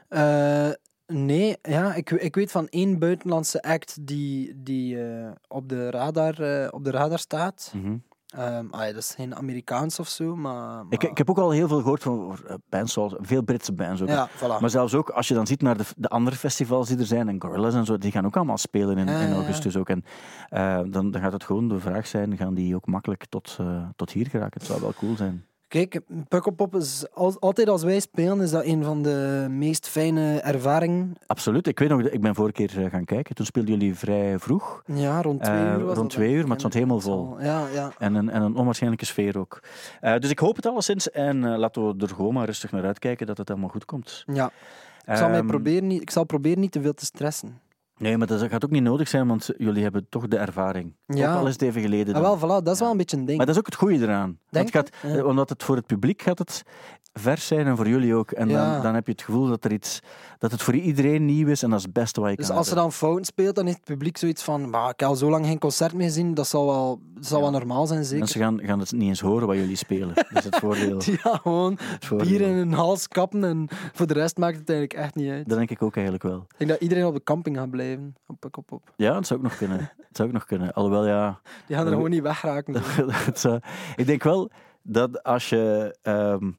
[0.07, 0.73] Eh,
[1.17, 6.69] nee, ja, ik, ik weet van één buitenlandse act die, die eh, op, de radar,
[6.71, 7.73] op de radar staat.
[7.75, 7.97] Mhm.
[8.27, 10.83] Ehm, ah, ja, dat is geen Amerikaans of zo, maar...
[10.89, 13.73] Ik, maar- ik heb ook al heel veel gehoord van eh, bands zoals veel Britse
[13.73, 14.07] bands ook.
[14.07, 14.59] Ja, voilà.
[14.59, 17.27] Maar zelfs ook als je dan ziet naar de, de andere festivals die er zijn,
[17.27, 19.35] en Gorillaz en zo, die gaan ook allemaal spelen in, Ja, in ja.
[19.35, 19.89] augustus ook.
[19.89, 20.03] En
[20.49, 23.83] eh, dan, dan gaat het gewoon de vraag zijn, gaan die ook makkelijk tot, eh,
[23.95, 24.59] tot hier geraken?
[24.59, 25.45] Het zou wel cool zijn.
[25.67, 30.39] Kijk, Pukkelpop is al- altijd als wij spelen, is dat een van de meest fijne
[30.39, 31.13] ervaringen.
[31.25, 31.67] Absoluut.
[31.67, 33.35] Ik weet nog, ik ben vorige keer eh, gaan kijken.
[33.35, 34.83] Toen speelden jullie vrij vroeg.
[34.85, 37.41] Ja, rond twee Eh, uur was rond twee uur, maar het stond helemaal vol.
[37.41, 37.91] Ja, ja.
[37.97, 39.59] En een, en een onwaarschijnlijke sfeer ook.
[40.01, 41.11] Eh, dus ik hoop het alleszins.
[41.11, 44.23] En laten we er gewoon maar rustig naar uitkijken dat het allemaal goed komt.
[44.27, 44.51] ja.
[45.05, 47.59] Ik, zal mij Ehm, proberen niet, ik zal proberen niet te veel te stressen.
[47.97, 50.93] Nee, maar dat gaat ook niet nodig zijn, want jullie hebben toch de ervaring.
[51.05, 51.31] Ja.
[51.33, 52.15] Ook al is het even geleden.
[52.15, 53.37] Ah, wel, voilà, dat is wel een beetje een ding.
[53.37, 54.39] Maar dat is ook het goede eraan.
[54.49, 55.13] Denk Want het gaat?
[55.15, 55.23] Ja.
[55.23, 56.63] Omdat het voor het publiek gaat het
[57.13, 58.31] vers zijn en voor jullie ook.
[58.31, 58.73] En Ja.
[58.73, 59.99] dan, dan heb je het gevoel dat, er iets,
[60.37, 62.55] dat het voor iedereen nieuw is en dat is het beste wat je Dus kan
[62.57, 62.83] als hebben.
[62.83, 64.69] dan fout speelt, dan heeft het publiek zoiets van...
[64.69, 67.51] "Maar ik heb al zo lang geen concert meer gezien, dat zal wel, zal wel
[67.51, 68.19] normaal zijn, zeker.
[68.19, 70.13] Mensen gaan, gaan het niet eens horen wat jullie spelen.
[70.15, 71.01] Dat is het voordeel.
[71.23, 72.27] Ja, gewoon voordeel.
[72.27, 75.47] bier in hun hals kappen en voor de rest maakt het eigenlijk echt niet uit.
[75.49, 76.37] Dat denk ik ook eigenlijk wel.
[76.47, 77.85] Ik denk dat iedereen op de camping gaat blijven.
[78.95, 79.77] Ja, dat zou ook nog kunnen.
[79.77, 80.73] Dat zou ook nog kunnen.
[80.73, 81.41] Alhoewel, ja...
[81.67, 82.83] Die gaan er gewoon niet wegraken.
[83.39, 83.59] zou-
[83.95, 85.97] ik denk wel dat als je...
[86.01, 86.51] ehm,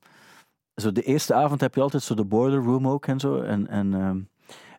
[0.75, 3.41] zo de eerste avond heb je altijd zo de boiler room ook en zo.
[3.41, 4.21] En, en ehm,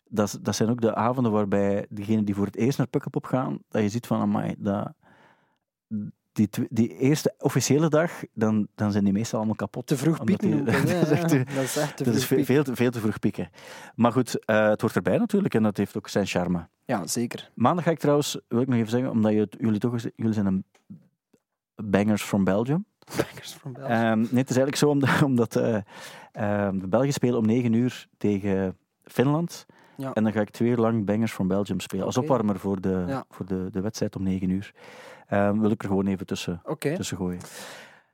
[0.09, 3.59] dat, dat zijn ook de avonden waarbij degenen die voor het eerst naar Pukkelpop gaan,
[3.69, 4.93] dat je ziet van, amai, dat,
[6.47, 9.87] die, die eerste officiële dag, dan, dan zijn die meestal allemaal kapot.
[9.87, 10.51] Te vroeg pieken.
[10.51, 12.53] die- dat is echt, Ja, dat is echt te dat vroeg is ve- pieken.
[12.53, 13.49] veel, te- veel te vroeg pieken.
[13.95, 16.67] Maar goed, eh, het hoort erbij natuurlijk en dat heeft ook zijn charme.
[16.85, 17.51] Ja, zeker.
[17.55, 20.45] Maandag ga ik trouwens, wil ik nog even zeggen, omdat je, jullie toch, jullie zijn
[20.45, 20.65] een
[21.75, 22.85] bangers from Belgium.
[23.17, 23.95] Bangers from Belgium.
[23.97, 28.07] Ehm, nee, het is eigenlijk zo omdat, omdat ehm, de Belgen spelen om 9 uur
[28.17, 29.65] tegen Finland.
[29.97, 30.13] Ja.
[30.13, 32.05] En dan ga ik twee uur lang Bangers from Belgium spelen.
[32.05, 33.25] Als opwarmer voor, de, Ja.
[33.29, 34.73] voor de, de wedstrijd om 9 uur.
[35.29, 36.61] Ehm, wil ik er gewoon even tussen,
[37.17, 37.39] gooien.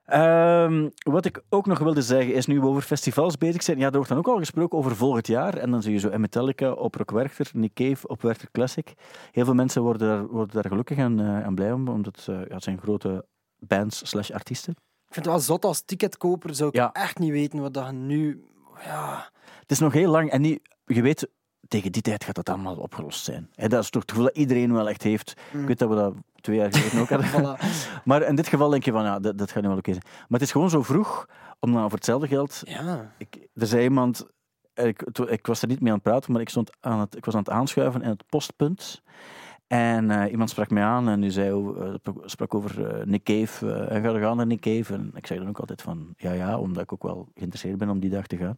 [0.06, 3.86] Ehm, wat ik ook nog wilde zeggen is, nu we over festivals bezig zijn, ja,
[3.86, 5.58] er wordt dan ook al gesproken over volgend jaar.
[5.58, 8.94] En dan zie je zo Metallica op Rock Werchter, Nick Cave op Werchter Classic.
[9.32, 12.36] Heel veel mensen worden daar, worden daar gelukkig en, eh, en blij om, omdat eh,
[12.48, 13.26] ja, het zijn grote
[13.60, 14.74] bands slash artiesten.
[15.08, 16.56] Ik vind het wel zot als ticketkoper.
[16.56, 16.92] Zou ik Ja.
[16.92, 18.44] echt niet weten wat dat nu...
[18.84, 21.30] Ja, Het is nog heel lang en niet, je weet,
[21.68, 23.50] tegen die tijd gaat dat allemaal opgelost zijn.
[23.56, 25.34] Dat is toch het gevoel dat iedereen wel echt heeft.
[25.54, 27.42] Ik weet dat we dat twee jaar geleden ook hadden.
[27.42, 27.56] Mm.
[27.56, 28.04] voilà.
[28.04, 30.04] Maar in dit geval denk je van, ja, dat, dat gaat nu wel oké zijn.
[30.06, 31.28] Maar het is gewoon zo vroeg,
[31.60, 32.62] om dan voor hetzelfde geld...
[32.64, 33.12] Ja.
[33.18, 34.26] Ik, er zei iemand,
[34.74, 37.26] ik, ik was er niet mee aan het praten, maar ik, stond aan het, ik
[37.26, 39.04] was aan het aanschuiven in het postpunt.
[39.68, 43.74] En eh, iemand sprak mij aan en die zei, eh, sprak over eh, Nick Cave.
[43.74, 44.94] en ga er gaan naar Nick Cave?
[44.94, 47.90] En ik zei dan ook altijd van, ja, ja, omdat ik ook wel geïnteresseerd ben
[47.90, 48.58] om die dag te gaan.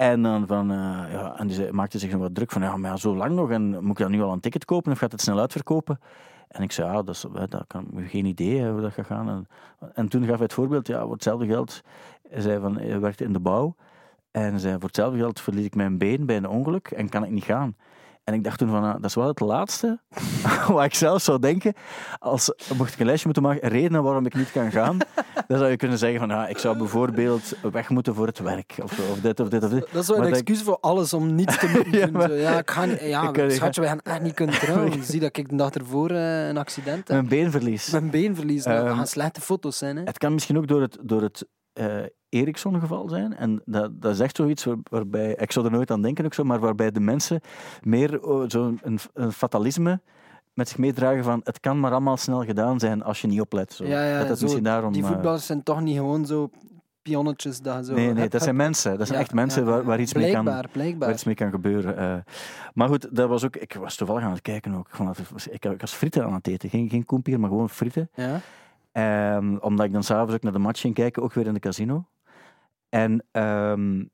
[0.00, 2.98] En dan van, eh, ja, en die maakte zich nog wat druk van, ja, maar
[2.98, 5.20] zo lang nog en moet ik dan nu al een ticket kopen of gaat het
[5.20, 6.00] snel uitverkopen?
[6.48, 9.28] En ik zei, ja, dat, is, dat kan geen idee hoe dat gaat gaan.
[9.28, 9.46] En,
[9.94, 11.82] en toen gaf hij het voorbeeld, ja, voor hetzelfde geld,
[12.28, 13.74] hij zei van, hij werkte in de bouw.
[14.30, 17.30] En zei, voor hetzelfde geld verlies ik mijn been bij een ongeluk en kan ik
[17.30, 17.76] niet gaan.
[18.30, 20.00] En ik dacht toen van, ah, dat is wel het laatste
[20.68, 21.72] wat ik zelf zou denken.
[22.18, 24.98] Als, mocht ik een lijstje moeten maken, redenen waarom ik niet kan gaan,
[25.48, 28.74] dan zou je kunnen zeggen van, ah, ik zou bijvoorbeeld weg moeten voor het werk.
[28.82, 29.86] Of, of dit of dit of dit.
[29.92, 32.12] Dat is wel een Maar excuus voor alles om niets te moeten Ja, doen.
[32.16, 35.04] maar- ja, ik ga niet, ja, Ik kan niet schatje, gaan echt niet kunnen trouwen.
[35.04, 37.16] Zie dat ik de dag ervoor eh, een accident heb.
[37.16, 37.90] Mijn beenverlies.
[37.90, 38.74] Mijn been verliezen.
[38.74, 39.96] Dat Ehm, gaan slechte foto's zijn.
[39.96, 40.02] Hè.
[40.04, 41.46] Het kan misschien ook door het, door het
[42.30, 43.36] eh, Ericsson-geval zijn.
[43.36, 46.34] En dat, dat is echt zoiets waar- waarbij, ik zou er nooit aan denken ook
[46.34, 47.40] zo, maar waarbij de mensen
[47.82, 50.00] meer oh, zo'n een, een fatalisme
[50.54, 53.72] met zich meedragen van het kan maar allemaal snel gedaan zijn als je niet oplet.
[53.72, 53.84] Zo.
[53.84, 54.92] Ja, ja, dat dat zo, misschien daarom...
[54.92, 56.50] Die eh, voetballers zijn toch niet gewoon zo
[57.02, 57.60] pionnetjes.
[57.60, 58.98] Dat zo, nee, nee, dat zijn mensen.
[58.98, 60.44] Dat zijn Ja, echt mensen ja, waar, waar iets mee kan...
[60.72, 60.98] Blijkbaar.
[60.98, 61.96] Waar iets mee kan gebeuren.
[61.96, 62.14] eh.
[62.74, 64.88] maar goed, dat was ook, ik was toevallig aan het kijken ook.
[65.18, 66.70] Ik, ik, ik was frieten aan het eten.
[66.70, 68.10] Geen, geen koempier, maar gewoon frieten.
[68.14, 68.40] Ja.
[68.92, 71.60] Ehm, omdat ik dan s'avonds ook naar de match ging kijken, ook weer in de
[71.60, 72.04] casino.
[72.90, 74.04] En ehm,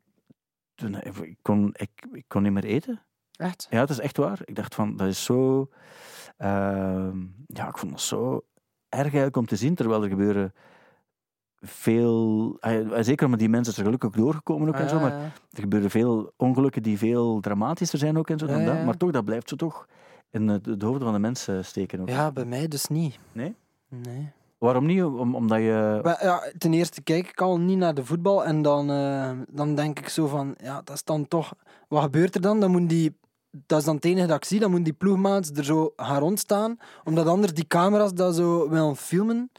[0.74, 3.02] toen, ik, kon, ik, ik kon niet meer eten.
[3.36, 3.66] Echt?
[3.70, 4.40] Ja, het is echt waar.
[4.44, 5.68] Ik dacht van, dat is zo...
[6.36, 8.34] ehm, ja, ik vond dat zo
[8.88, 10.52] erg eigenlijk om te zien, terwijl er gebeuren
[11.60, 12.56] veel...
[12.60, 15.10] eh, Zeker omdat die mensen er gelukkig ook doorgekomen ook en Ah, zo, ja, maar
[15.12, 15.24] ja.
[15.50, 18.84] er gebeuren veel ongelukken die veel dramatischer zijn ook en zo dan dat.
[18.84, 19.86] Maar toch, dat blijft zo toch
[20.30, 22.08] in het, het hoofd van de mensen steken ook.
[22.08, 23.18] Ja, bij mij dus niet.
[23.32, 23.54] Nee?
[23.88, 24.32] Nee.
[24.58, 25.02] Waarom niet?
[25.02, 26.00] Om, omdat je...
[26.20, 29.98] Ja, ten eerste kijk ik al niet naar de voetbal en dan, eh, dan denk
[29.98, 31.54] ik zo van, ja, dat is dan toch...
[31.88, 32.60] Wat gebeurt er dan?
[32.60, 33.18] Dan moet die...
[33.66, 36.18] Dat is dan het enige dat ik zie, dan moeten die ploegmaats er zo gaan
[36.18, 39.50] rondstaan, omdat anders die camera's dat zo willen filmen.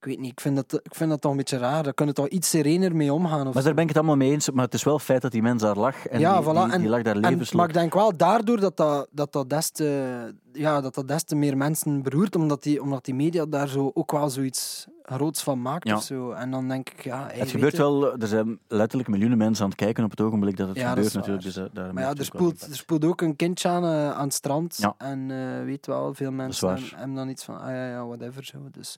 [0.00, 1.82] Ik weet niet, ik vind dat, ik vind dat toch een beetje raar.
[1.82, 3.46] Daar kunnen toch iets serener mee omgaan.
[3.48, 4.50] Of Maar daar ben ik het allemaal mee eens.
[4.50, 6.06] Maar het is wel het feit dat die mens daar lag.
[6.06, 6.52] En Ja, die, voilà.
[6.52, 7.56] die, die En- lag daar En, levenslang.
[7.56, 11.22] maar ik denk wel daardoor dat dat, dat, dat, des, te, ja, dat dat des
[11.22, 15.42] te meer mensen beroert, omdat die, omdat die media daar zo ook wel zoiets groots
[15.42, 15.96] van maakt Ja.
[15.96, 16.30] of zo.
[16.30, 17.26] En dan denk ik, ja...
[17.26, 20.56] hey, Het gebeurt wel, er zijn letterlijk miljoenen mensen aan het kijken op het ogenblik
[20.56, 21.42] dat het Ja, gebeurt natuurlijk.
[21.44, 24.24] Dus, eh, daar Maar ja, er spoelt, er spoelt ook een kindje aan, eh, aan
[24.24, 24.76] het strand.
[24.80, 24.94] Ja.
[24.98, 28.44] En eh, weet wel, veel mensen hebben, hebben dan iets van, ah ja, ja, whatever.
[28.44, 28.58] Zo.
[28.72, 28.96] Dus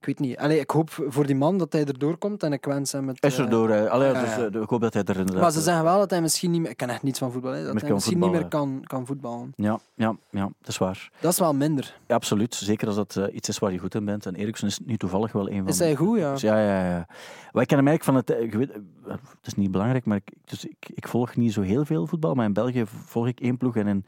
[0.00, 0.36] ik weet niet.
[0.36, 3.24] Allee, ik hoop voor die man dat hij erdoor komt en ik wens hem het...
[3.24, 3.88] Is er eh, door.
[3.88, 5.42] allee, ja, dus, eh, ik hoop dat hij er inderdaad...
[5.42, 6.70] maar ze eh, zeggen wel dat hij misschien niet meer...
[6.70, 9.52] Ik ken echt niets van voetbal, hè, dat hij misschien niet meer kan, kan voetballen.
[9.56, 11.10] Ja, ja, ja, dat is waar.
[11.20, 11.96] Dat is wel minder.
[12.06, 12.54] Ja, absoluut.
[12.54, 14.26] Zeker als dat iets is waar je goed in bent.
[14.26, 16.32] En Eriksson is nu toevallig wel een van Is hij goed, ja?
[16.32, 17.06] Dus ja, ja, ja.
[17.52, 18.54] Maar ik ken hem eigenlijk van het...
[18.54, 18.72] weet,
[19.08, 22.34] het is niet belangrijk, maar ik, dus ik, ik volg niet zo heel veel voetbal.
[22.34, 24.04] Maar in België volg ik één ploeg en in,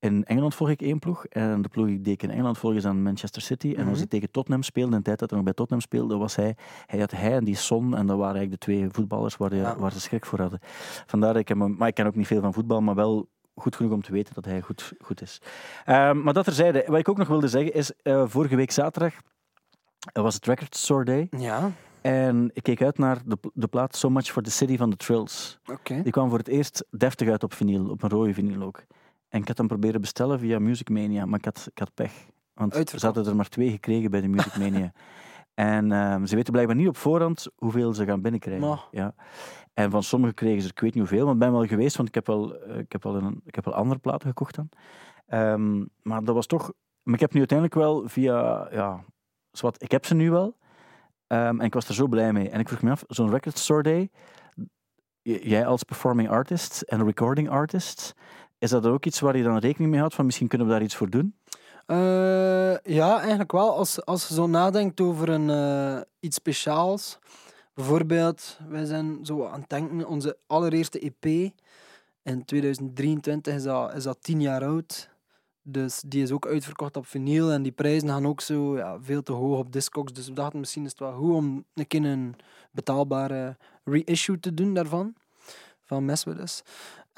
[0.00, 1.24] In Engeland volg ik één ploeg.
[1.26, 3.68] En de ploeg die ik in Engeland volg is dan Manchester City.
[3.68, 3.96] En als Mhm.
[3.96, 6.56] hij tegen Tottenham speelde, in de tijd dat hij nog bij Tottenham speelde, was hij,
[6.86, 7.96] hij had hij en die Son.
[7.96, 10.58] En dat waren eigenlijk de twee voetballers waar, waar ze schrik voor hadden.
[11.06, 13.76] Vandaar dat ik hem, maar ik ken ook niet veel van voetbal, maar wel goed
[13.76, 15.40] genoeg om te weten dat hij goed, goed is.
[15.84, 19.14] Ehm, maar dat terzijde, wat ik ook nog wilde zeggen is, eh, vorige week zaterdag
[20.12, 21.26] was het Record Store Day.
[21.30, 24.90] Ja, En ik keek uit naar de, de plaat So Much for the City van
[24.90, 25.58] The Trills.
[25.72, 26.02] oké.
[26.02, 28.82] Die kwam voor het eerst deftig uit op vinyl, op een rode vinyl ook.
[29.30, 32.12] En ik had hem proberen bestellen via Music Mania, maar ik had, ik had pech.
[32.54, 34.92] Want ze hadden er maar twee gekregen bij de Music Mania.
[35.54, 38.80] en ehm, ze weten blijkbaar niet op voorhand hoeveel ze gaan binnenkrijgen.
[38.90, 39.14] Ja.
[39.74, 41.96] En van sommigen kregen ze, er, ik weet niet hoeveel, want ik ben wel geweest,
[41.96, 44.54] want ik heb wel, eh, ik heb wel, een, ik heb wel andere platen gekocht
[44.54, 44.68] dan.
[45.26, 46.72] Ehm, maar dat was toch...
[47.02, 48.68] Maar ik heb nu uiteindelijk wel via...
[48.72, 49.04] Ja,
[49.50, 50.56] zwart, ik heb ze nu wel.
[51.26, 52.50] Ehm, en ik was er zo blij mee.
[52.50, 54.10] En ik vroeg me af, zo'n Record Store Day,
[55.22, 58.14] jij als performing artist en recording artist,
[58.60, 60.82] is dat ook iets waar je dan rekening mee houdt van misschien kunnen we daar
[60.82, 61.34] iets voor doen?
[61.86, 63.76] Eh, ja, eigenlijk wel.
[63.76, 67.18] Als, als je zo nadenkt over een, eh, iets speciaals.
[67.74, 71.52] Bijvoorbeeld, wij zijn zo aan het denken, onze allereerste EP
[72.22, 75.08] in 2023 is dat, is dat tien jaar oud.
[75.62, 79.32] Dus die is ook uitverkocht op vinyl en die prijzen gaan ook zo veel te
[79.32, 80.12] hoog op Discogs.
[80.12, 82.36] Dus we dachten misschien is het wel goed om een keer een
[82.70, 85.14] betaalbare reissue te doen daarvan.
[85.84, 86.62] Van Meswillis.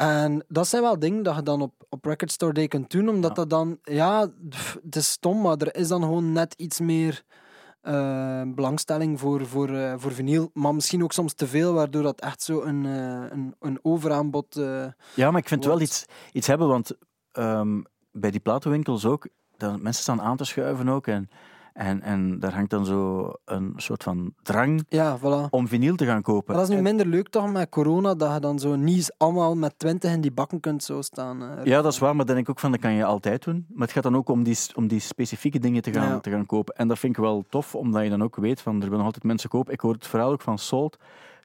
[0.02, 3.08] En dat zijn wel dingen dat je dan op, op Record Store Day kunt doen,
[3.08, 3.36] omdat Ja.
[3.36, 7.22] dat dan, ja, pff, het is stom, maar er is dan gewoon net iets meer
[7.80, 10.50] eh, belangstelling voor, voor, eh, voor vinyl.
[10.54, 14.54] Maar misschien ook soms te veel, waardoor dat echt zo een, eh, een, een overaanbod.
[15.14, 16.92] Ja, maar ik vind wel iets, iets hebben, want
[17.32, 17.80] ehm,
[18.12, 21.06] bij die platenwinkels ook, dan, mensen staan aan te schuiven ook.
[21.06, 21.30] En,
[21.72, 25.50] en, en daar hangt dan zo een soort van drang ja, voilà.
[25.50, 26.44] om vinyl te gaan kopen.
[26.54, 29.56] Maar dat is nu minder leuk toch met corona, dat je dan zo niet allemaal
[29.56, 31.42] met twintig in die bakken kunt zo staan.
[31.42, 31.64] eh.
[31.64, 33.66] Ja, dat is waar, maar dan denk ik ook van, dat kan je altijd doen.
[33.68, 36.20] Maar het gaat dan ook om die, om die specifieke dingen te gaan, Ja.
[36.20, 36.74] te gaan kopen.
[36.76, 39.06] En dat vind ik wel tof, omdat je dan ook weet van, er willen nog
[39.06, 39.72] altijd mensen kopen.
[39.72, 40.96] Ik hoor het verhaal ook van Salt,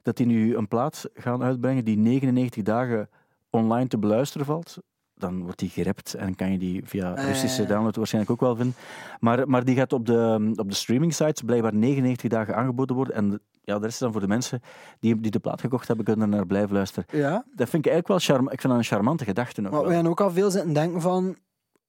[0.01, 3.09] dat die nu een plaat gaan uitbrengen die 99 dagen
[3.49, 4.77] online te beluisteren valt.
[5.17, 8.55] Dan wordt die gerept en kan je die via Ah, Russische download waarschijnlijk ook wel
[8.55, 8.75] vinden.
[9.19, 13.15] Maar, maar die gaat op de, op de streaming sites blijkbaar 99 dagen aangeboden worden.
[13.15, 14.61] En de- ja, de rest is dan voor de mensen
[14.99, 17.05] die, die de plaat gekocht hebben, kunnen er naar blijven luisteren.
[17.11, 19.79] Ja, Dat vind ik eigenlijk wel charm, ik vind dat een charmante gedachte ook maar
[19.79, 19.87] wel.
[19.89, 21.35] we hebben ook al veel zitten denken van...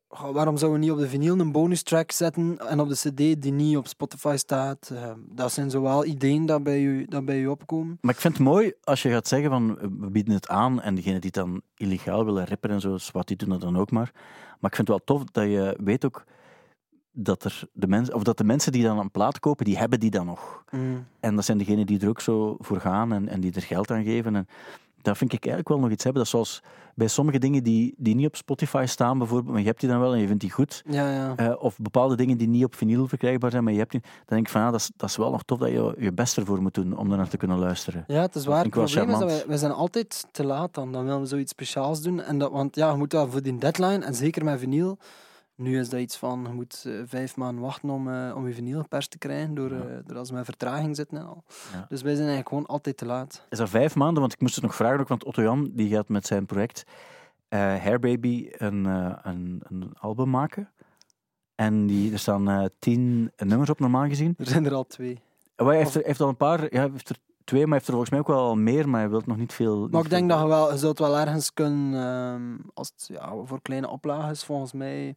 [0.09, 3.43] waarom zouden we niet op de vinyl een bonus track zetten en op de cd
[3.43, 4.91] die niet op Spotify staat?
[4.95, 7.99] Eh, dat zijn zowel ideeën dat bij u, dat bij u opkomen.
[8.01, 10.95] Maar ik vind het mooi als je gaat zeggen van we bieden het aan en
[10.95, 13.91] degene die het dan illegaal willen rippen en zo, wat die doen dat dan ook
[13.91, 14.11] maar.
[14.61, 16.25] Maar ik vind het wel tof dat je weet ook
[17.13, 20.01] dat, er de mensen, of dat de mensen die dan een plaat kopen, die hebben
[20.01, 20.65] die dan nog.
[20.71, 21.07] Mm.
[21.21, 23.91] En dat zijn degenen die er ook zo voor gaan en, en die er geld
[23.91, 24.37] aan geven.
[24.37, 24.47] En
[25.03, 26.23] dat vind ik eigenlijk wel nog iets hebben.
[26.23, 26.63] Dat zoals
[26.95, 30.01] bij sommige dingen die, die niet op Spotify staan bijvoorbeeld, maar je hebt die dan
[30.01, 30.83] wel en je vindt die goed.
[30.87, 31.37] Ja, ja.
[31.37, 34.11] Eh, of bepaalde dingen die niet op vinyl verkrijgbaar zijn, maar je hebt die, dan
[34.27, 36.37] denk ik van ja, dat is, dat is wel nog tof dat je je best
[36.37, 38.05] ervoor moet doen om daarnaar te kunnen luisteren.
[38.07, 38.63] Ja, het is waar.
[38.63, 40.93] Het probleem is dat wij, wij zijn altijd te laat dan.
[40.93, 42.21] Dan willen we zoiets speciaals doen.
[42.21, 44.99] En dat, want ja, je moet wel voor die deadline, en zeker met vinyl.
[45.59, 48.55] Nu is dat iets van, je moet eh, vijf maanden wachten om, eh, om je
[48.55, 49.81] vinyl geperst te krijgen, door, Ja.
[49.81, 51.45] eh, door als met vertraging zitten en al.
[51.73, 51.87] Ja.
[51.89, 53.47] Dus wij zijn eigenlijk gewoon altijd te laat.
[53.51, 54.21] Is dat vijf maanden?
[54.21, 56.85] Want ik moest het nog vragen, ook, want Otto Jan die gaat met zijn project
[57.49, 60.71] Hairbaby een, een, een album maken.
[61.55, 64.35] En die, er staan tien nummers op, normaal gezien.
[64.39, 65.19] Er zijn er al twee.
[65.57, 67.17] Hij heeft, er, heeft al een paar, ja, heeft er
[67.49, 69.53] twee, maar hij heeft er volgens mij ook wel meer, maar hij wil nog niet
[69.53, 69.79] veel.
[69.79, 72.93] Maar niet ik denk veel- dat je wel, je zult wel ergens kunnen, ehm, als
[72.97, 75.17] het ja, voor kleine oplages volgens mij.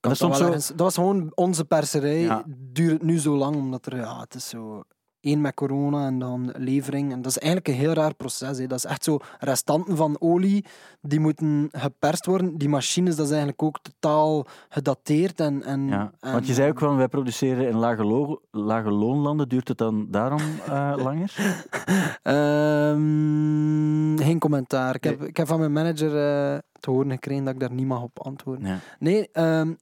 [0.00, 2.20] Dat zo- ergens- dat was gewoon onze perserij.
[2.20, 2.42] Ja.
[2.46, 4.82] Duurt het nu zo lang, omdat er, ja, het is zo.
[5.34, 7.12] Met corona en dan levering.
[7.12, 8.58] En dat is eigenlijk een heel raar proces.
[8.58, 8.66] Hè.
[8.66, 10.64] Dat is echt zo restanten van olie,
[11.00, 12.58] die moeten geperst worden.
[12.58, 15.40] Die machines, dat is eigenlijk ook totaal gedateerd.
[15.40, 18.90] En, en, Ja, en- want je zei ook van, wij produceren in lage, lo- lage
[18.90, 19.48] loonlanden.
[19.48, 21.34] Duurt het dan daarom eh, langer?
[22.22, 24.94] Ehm, geen commentaar.
[24.94, 25.28] Ik heb, Nee.
[25.28, 28.20] ik heb van mijn manager eh, te horen gekregen dat ik daar niet mag op
[28.20, 28.66] antwoorden.
[28.66, 28.78] Ja.
[28.98, 29.72] Nee, ehm,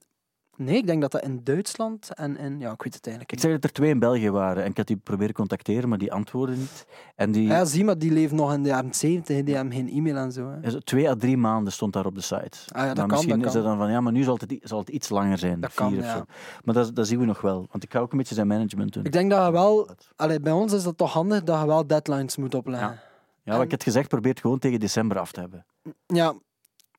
[0.57, 2.59] nee, ik denk dat dat in Duitsland en in...
[2.59, 4.77] Ja, ik weet het eigenlijk Ik zei dat er twee in België waren en ik
[4.77, 6.85] had die proberen contacteren, maar die antwoorden niet.
[7.15, 9.43] En die, Ja, zie maar, die leven nog in de jaren 70.
[9.43, 10.49] Die hebben geen e-mail en zo.
[10.49, 10.59] Hè.
[10.71, 12.37] het twee à drie maanden stond daar op de site.
[12.67, 14.37] Ah ja, dat Maar kan, misschien dat is het dan van, ja, maar nu zal
[14.39, 15.59] het, zal het iets langer zijn.
[15.59, 16.17] Dat vier kan, of ja.
[16.17, 16.23] zo.
[16.63, 18.93] Maar dat, dat zien we nog wel, want ik ga ook een beetje zijn management
[18.93, 19.03] doen.
[19.05, 19.89] Ik denk dat je wel...
[20.15, 22.99] Allee, bij ons is dat toch handig dat je wel deadlines moet opleggen.
[23.43, 25.65] Ja, wat ik had gezegd, probeer het gewoon tegen december af te hebben.
[26.07, 26.33] Ja,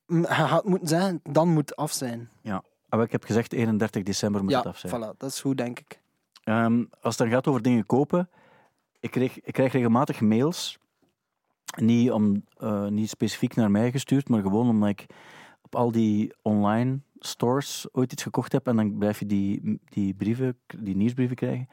[0.06, 2.30] m- je gaat moeten zeggen, dan moet het af zijn.
[2.88, 4.92] Maar ik heb gezegd 31 december moet ja, het af zijn.
[4.94, 6.00] voilà, dat is goed, denk ik.
[6.44, 8.28] Ehm, als het dan gaat over dingen kopen,
[9.00, 10.78] ik krijg, ik krijg regelmatig mails.
[11.76, 15.06] Niet, om, eh, niet specifiek naar mij gestuurd, maar gewoon omdat ik,
[15.62, 20.14] op al die online stores ooit iets gekocht hebt en dan blijf je die, die
[20.14, 21.68] brieven, die nieuwsbrieven krijgen.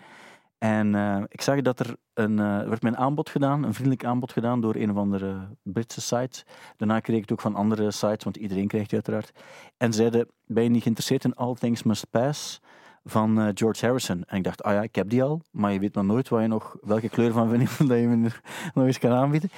[0.64, 4.06] En eh, ik zag dat er een, er werd mij een aanbod gedaan, een vriendelijk
[4.06, 6.44] aanbod gedaan door een of andere Britse site.
[6.78, 9.32] Daarna kreeg ik het ook van andere sites, want iedereen krijgt die uiteraard.
[9.78, 12.62] En zeiden, ben je niet geïnteresseerd in All Things Must Pass
[13.04, 14.24] van eh, George Harrison?
[14.26, 16.42] En ik dacht, ah ja, ik heb die al, maar je weet maar nooit waar
[16.42, 18.30] je nog, welke kleur van vindt dat je me
[18.74, 19.50] nog eens kan aanbieden.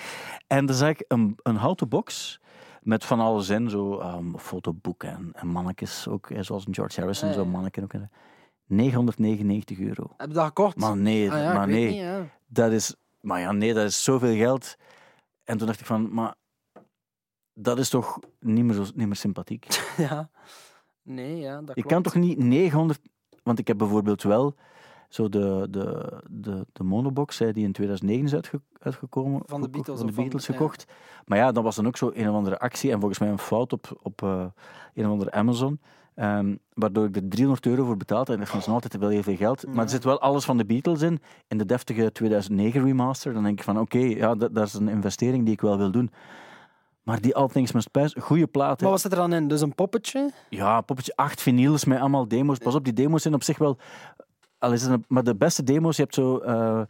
[0.48, 2.40] En dan zag ik een, een houten box
[2.82, 7.28] met van alles in, zo um, fotoboeken en, en mannetjes ook, zoals een George Harrison,
[7.28, 7.34] ja.
[7.34, 7.94] zo'n manneke ook.
[8.66, 10.14] 999 euro.
[10.18, 10.78] Heb je dat gekocht?
[10.78, 11.88] Maar nee, Ah ja, maar ik nee.
[11.88, 12.28] niet, ja.
[12.48, 14.76] Dat is, maar ja, nee, dat is zoveel geld.
[15.44, 16.36] En toen dacht ik van, maar
[17.54, 19.66] dat is toch niet meer, zo, niet meer sympathiek.
[19.98, 20.30] ja.
[21.02, 21.90] Nee, ja, dat klopt.
[21.90, 23.00] kan toch niet 900...
[23.44, 24.56] Want ik heb bijvoorbeeld wel
[25.10, 29.42] zo de, de, de, de monobox, hè, die in 2009 is uitge- uitgekomen.
[29.46, 30.54] Van de Beatles Van de van- Beatles ja.
[30.54, 30.86] gekocht.
[31.26, 32.92] Maar ja, dat was dan ook zo een of andere actie.
[32.92, 34.46] En volgens mij een fout op, op eh,
[34.94, 35.80] een of andere Amazon.
[36.16, 38.30] Ehm, waardoor ik er 300 euro voor betaald.
[38.30, 39.68] En dat is nog altijd wel heel veel geld.
[39.68, 41.22] Maar er zit wel alles van de Beatles in.
[41.48, 43.34] In de deftige 2009 remaster.
[43.34, 45.92] Dan denk ik van, oké, ja, dat, dat is een investering die ik wel wil
[45.92, 46.12] doen.
[47.04, 48.78] Maar die All Things Must Pass, goede plaat.
[48.78, 48.84] hè.
[48.84, 49.48] Maar wat zit er dan in?
[49.48, 50.32] Dus een poppetje?
[50.50, 52.58] Ja, poppetje, acht vinyls met allemaal demo's.
[52.58, 53.78] Pas op, die demo's zijn op zich wel...
[54.58, 56.38] Al is het een- maar de beste demo's, je hebt zo...
[56.38, 56.82] eh,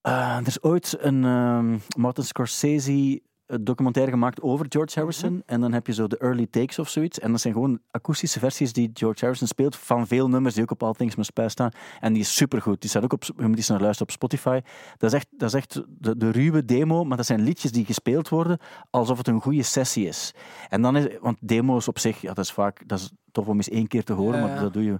[0.00, 3.20] eh, er is ooit een ehm, Martin Scorsese
[3.60, 5.42] documentaire gemaakt over George Harrison.
[5.46, 7.18] En dan heb je zo de early takes of zoiets.
[7.18, 10.70] En dat zijn gewoon akoestische versies die George Harrison speelt van veel nummers die ook
[10.70, 11.70] op All Things Must Pass staan.
[12.00, 12.80] En die is supergoed.
[12.80, 14.60] Die staat ook op, je moet eens naar luisteren op Spotify.
[14.96, 17.84] Dat is echt, dat is echt de, de ruwe demo, maar dat zijn liedjes die
[17.84, 18.58] gespeeld worden
[18.90, 20.34] alsof het een goede sessie is.
[20.68, 23.56] En dan is, want demo's op zich, ja, dat is vaak, dat is tof om
[23.56, 24.98] eens één keer te horen, Ja, maar dat doe je.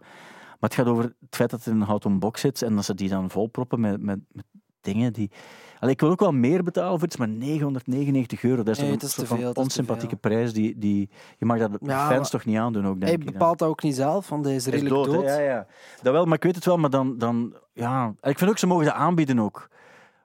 [0.60, 2.84] Maar het gaat over het feit dat het in een houten box zit en dat
[2.84, 4.44] ze die dan volproppen met, met, met
[4.80, 5.30] dingen die...
[5.78, 8.90] Allee, ik wil ook wel meer betalen voor iets, maar 999 euro, dat is Nee,
[8.92, 10.52] een is soort te van veel, onsympathieke prijs.
[10.52, 13.32] Die, die, je mag dat de Ja, fans toch niet aandoen, ook, denk Hij ik.
[13.32, 15.24] bepaalt dat ook niet zelf, want hij is Hij is redelijk dood.
[15.24, 15.66] Ja, ja.
[16.02, 17.18] Dat wel, maar ik weet het wel, maar dan...
[17.18, 18.14] dan ja.
[18.20, 19.68] Ik vind ook, ze mogen dat aanbieden ook.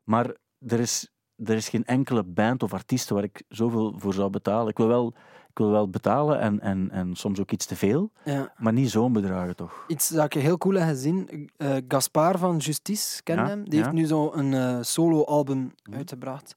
[0.04, 0.34] Maar
[0.68, 4.70] er is, er is geen enkele band of artiest waar ik zoveel voor zou betalen.
[4.70, 5.14] Ik wil wel,
[5.56, 8.54] ik wil wel betalen en, en, en soms ook iets te veel, Ja.
[8.58, 9.84] maar niet zo'n bedragen toch.
[9.88, 11.50] Iets dat ik heel cool heb gezien.
[11.58, 13.70] eh Gaspar van Justice, ken Ja, hem?
[13.70, 15.98] Die heeft nu zo een eh, solo-album Mhm.
[15.98, 16.56] uitgebracht.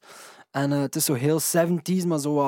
[0.51, 2.39] En eh, het is zo heel 70s, maar zo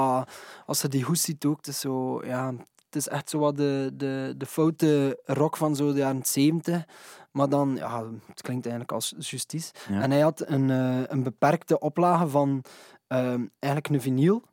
[0.65, 2.53] als je die hoes ziet ook, het is zo, ja,
[2.85, 6.83] het is echt zo wat de, de, de foute rock van zo de jaren 70.
[7.31, 9.71] Maar dan, ja, het klinkt eigenlijk als Justice.
[9.89, 10.01] Ja.
[10.01, 10.69] En hij had een,
[11.13, 12.63] een beperkte oplage van
[13.07, 14.43] ehm, eigenlijk een vinyl.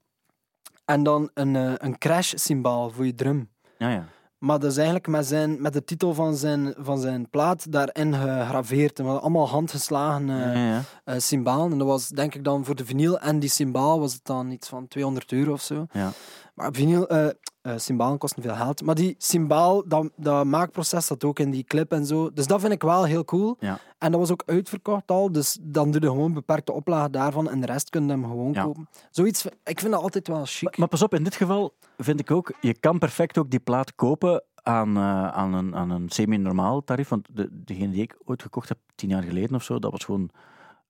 [0.90, 3.50] En dan een, eh, een crash-symbaal voor je drum.
[3.78, 4.06] Ja, ja.
[4.38, 8.14] Maar dat is eigenlijk met, zijn, met de titel van zijn, van zijn plaat daarin
[8.14, 8.98] gegraveerd.
[8.98, 11.18] En we hadden allemaal handgeslagen ja, ja, ja.
[11.18, 11.72] cymbalen.
[11.72, 14.50] En dat was denk ik dan voor de vinyl en die symbaal was het dan
[14.50, 15.86] iets van 200 euro of zo.
[15.92, 16.12] Ja.
[16.54, 17.28] Maar vinyl, eh
[17.68, 18.82] eh, cymbalen kosten veel geld.
[18.82, 22.32] Maar die symbaal, dat, dat maakproces zat ook in die clip en zo.
[22.32, 23.56] Dus dat vind ik wel heel cool.
[23.60, 23.78] Ja.
[23.98, 25.32] En dat was ook uitverkocht al.
[25.32, 28.52] Dus dan doe je gewoon beperkte oplagen daarvan en de rest kun je hem gewoon
[28.52, 28.62] Ja.
[28.62, 28.88] kopen.
[29.10, 30.62] Zoiets, ik vind dat altijd wel chic.
[30.62, 33.60] Maar, maar pas op, in dit geval vind ik ook, je kan perfect ook die
[33.60, 37.08] plaat kopen aan, eh, aan een, aan een semi-normaal tarief.
[37.08, 40.04] Want de, degene die ik ooit gekocht heb, tien jaar geleden of zo, dat was
[40.04, 40.30] gewoon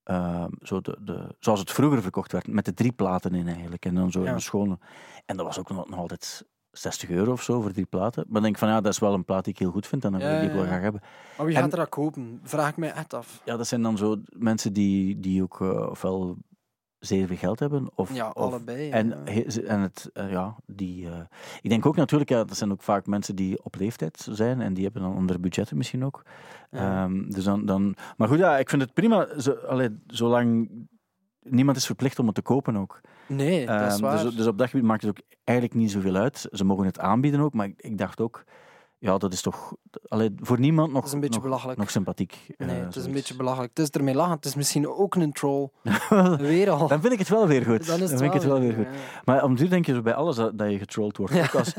[0.03, 3.85] eh, zo de, de, zoals het vroeger verkocht werd, met de drie platen in eigenlijk.
[3.85, 4.33] En dan zo Ja.
[4.33, 4.79] een schone.
[5.27, 8.23] En dat was ook nog, nog altijd 60 euro of zo voor drie platen.
[8.25, 9.87] Maar dan denk ik van ja, dat is wel een plaat die ik heel goed
[9.87, 11.01] vind en dan wil ik die wel graag hebben.
[11.37, 12.41] Maar wie En- gaat er dat kopen?
[12.43, 13.41] Vraag ik mij echt af.
[13.45, 16.37] Ja, dat zijn dan zo mensen die, die ook eh, ofwel
[16.99, 17.89] zeer veel geld hebben.
[17.95, 18.91] Of, Ja, of, allebei.
[18.91, 19.43] En, ja.
[19.67, 21.21] en het, eh, ja, die, eh,
[21.61, 24.75] ik denk ook natuurlijk, ja, dat zijn ook vaak mensen die op leeftijd zijn en
[24.75, 26.23] die hebben dan andere budgetten misschien ook.
[26.71, 27.05] Ja.
[27.05, 30.71] Ehm, dus dan, dan, maar goed, ja, ik vind het prima, zo, allee, zolang
[31.43, 33.01] niemand is verplicht om het te kopen ook.
[33.27, 34.23] Nee, dat is Ehm, waar.
[34.23, 36.47] dus, dus op dat gebied maakt het ook eigenlijk niet zoveel uit.
[36.53, 38.45] Ze mogen het aanbieden ook, maar ik, ik dacht ook,
[38.99, 39.75] ja, dat is toch
[40.09, 41.79] allee, voor niemand nog, een beetje nog, belachelijk.
[41.79, 42.47] nog sympathiek.
[42.57, 43.71] Nee, eh, het is een beetje belachelijk.
[43.75, 44.35] Het is ermee lachen.
[44.35, 45.69] Het is misschien ook een troll.
[46.39, 46.89] Weer al.
[46.89, 47.87] Dan vind ik het wel weer goed.
[47.87, 48.85] Dan is vind ik het wel weer goed.
[48.85, 48.91] ja.
[49.25, 51.35] Maar om duur denk je bij alles dat, dat je getrolled wordt.
[51.35, 51.43] Ja.
[51.47, 51.75] Ook als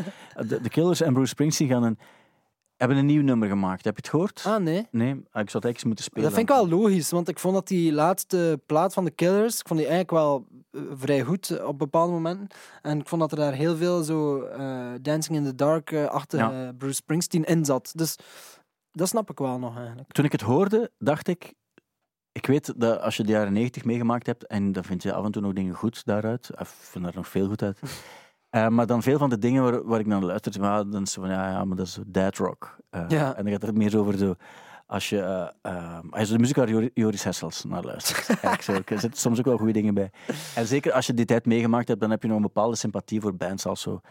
[0.47, 1.99] de, de Killers en Bruce Springsteen gaan een,
[2.79, 3.85] hebben een nieuw nummer gemaakt.
[3.85, 4.43] Heb je het gehoord?
[4.45, 4.87] Ah, nee.
[4.91, 6.23] Nee, Ah, ik zou het eigenlijk eens moeten spelen.
[6.23, 9.59] Dat vind ik wel logisch, want ik vond dat die laatste plaat van de Killers,
[9.59, 12.47] ik vond die eigenlijk wel eh, vrij goed eh, op bepaalde momenten.
[12.81, 16.39] En ik vond dat er daar heel veel zo eh, Dancing in the Dark achter
[16.39, 16.73] Ja.
[16.77, 17.91] Bruce Springsteen in zat.
[17.95, 18.15] Dus
[18.91, 20.11] dat snap ik wel nog eigenlijk.
[20.11, 21.53] Toen ik het hoorde, dacht ik...
[22.31, 25.25] Ik weet dat als je de jaren 90 meegemaakt hebt, en dan vind je af
[25.25, 26.49] en toe nog dingen goed daaruit.
[26.59, 27.79] Ik vind er nog veel goed uit.
[28.49, 31.13] Eh, maar dan veel van de dingen waar, waar ik naar luister, maar dan is
[31.13, 32.77] van, ja, ja, maar dat is dead rock.
[32.89, 33.35] Eh, Ja.
[33.35, 34.35] En dan gaat het meer over zo
[34.85, 38.27] als je, eh, als je de muziek waar Jor- Joris Hessels naar luistert.
[38.89, 40.11] Er zitten soms ook wel goede dingen bij.
[40.55, 43.21] En zeker als je die tijd meegemaakt hebt, dan heb je nog een bepaalde sympathie
[43.21, 44.01] voor bands als zo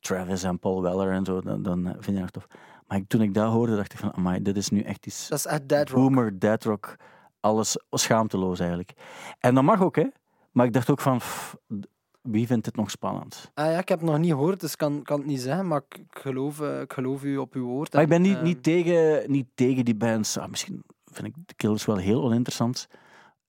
[0.00, 1.40] Travis en Paul Weller en zo.
[1.40, 2.46] Dan, dan vind je dat tof.
[2.86, 5.38] Maar toen ik dat hoorde, dacht ik van, amai, dit is nu echt iets Dat
[5.38, 6.00] is echt dead rock.
[6.00, 6.96] boomer, dead rock,
[7.40, 8.92] alles schaamteloos eigenlijk.
[9.40, 10.06] En dat mag ook, hè.
[10.52, 11.56] Maar ik dacht ook van, pff,
[12.28, 13.50] wie vindt het nog spannend?
[13.54, 15.66] Ah, ja, ik heb het nog niet gehoord, dus ik kan, kan het niet zeggen,
[15.66, 17.92] maar ik, geloof, eh, ik geloof u op uw woord.
[17.92, 20.38] Maar ik ben En, niet, eh, niet, tegen, niet tegen die bands.
[20.38, 22.86] Ah, misschien vind ik de Killers wel heel oninteressant.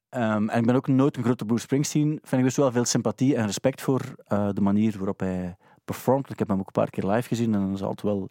[0.09, 2.19] Ehm, en ik ben ook nooit een grote Bruce Springsteen.
[2.23, 5.55] Vind ik dus wel veel sympathie en respect voor eh, de manier waarop hij
[5.85, 6.29] performt.
[6.29, 8.29] Ik heb hem ook een paar keer live gezien en dat is altijd wel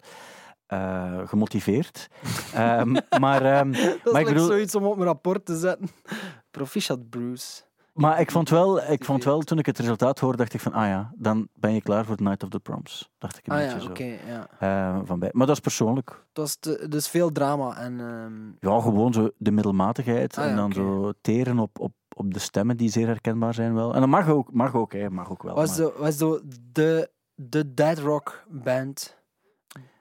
[1.26, 2.09] gemotiveerd.
[2.55, 5.88] Ehm, maar, ehm, Dat is maar ik bedoel- zoiets om op mijn rapport te zetten.
[6.51, 7.62] Proficiat Bruce.
[7.97, 10.72] Maar ik vond, wel, ik vond wel, toen ik het resultaat hoorde, dacht ik van,
[10.72, 13.11] ah ja, dan ben je klaar voor The Night of the Proms.
[13.18, 13.90] Dacht ik een Ah beetje ja, zo.
[13.90, 14.16] oké.
[14.26, 14.49] ja.
[14.59, 15.28] Eh, van bij.
[15.32, 16.09] Maar dat is persoonlijk.
[16.28, 18.01] Het was te- dus veel drama en...
[18.01, 20.38] ehm, Ja, gewoon zo de middelmatigheid.
[20.38, 23.74] Ah, ja, en dan zo teren op, op, op de stemmen die zeer herkenbaar zijn
[23.74, 23.94] wel.
[23.94, 25.55] En dat mag ook, mag ook, hè, mag ook wel.
[25.55, 26.40] was maar- zo, was zo
[26.72, 29.16] de, de dead rock band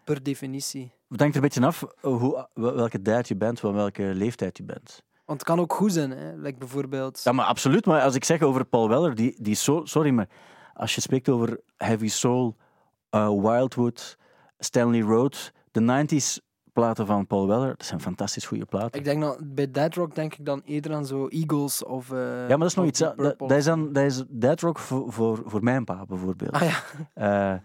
[0.03, 0.91] per definitie.
[1.09, 4.57] Het hangt er een beetje af hoe, wel- welke tijd je bent, van welke leeftijd
[4.57, 5.03] je bent.
[5.25, 6.33] Want het kan ook goed zijn, hè?
[6.35, 7.21] Like bijvoorbeeld...
[7.23, 7.85] Ja, maar absoluut.
[7.85, 10.27] Maar als ik zeg over Paul Weller, die, die so, sorry, maar
[10.73, 12.55] als je spreekt over Heavy Soul,
[13.09, 14.17] eh, Wildwood,
[14.59, 18.99] Stanley Road, de 90s platen van Paul Weller, dat zijn fantastisch goede platen.
[18.99, 22.11] Ik denk dat bij dead rock denk ik dan eerder aan zo Eagles of...
[22.11, 22.99] eh, Ja, maar dat is nog iets.
[23.37, 26.51] Dat, is dan, dat is dead rock voor, voor, voor mijn pa, bijvoorbeeld.
[26.51, 27.59] Ah ja, Eh,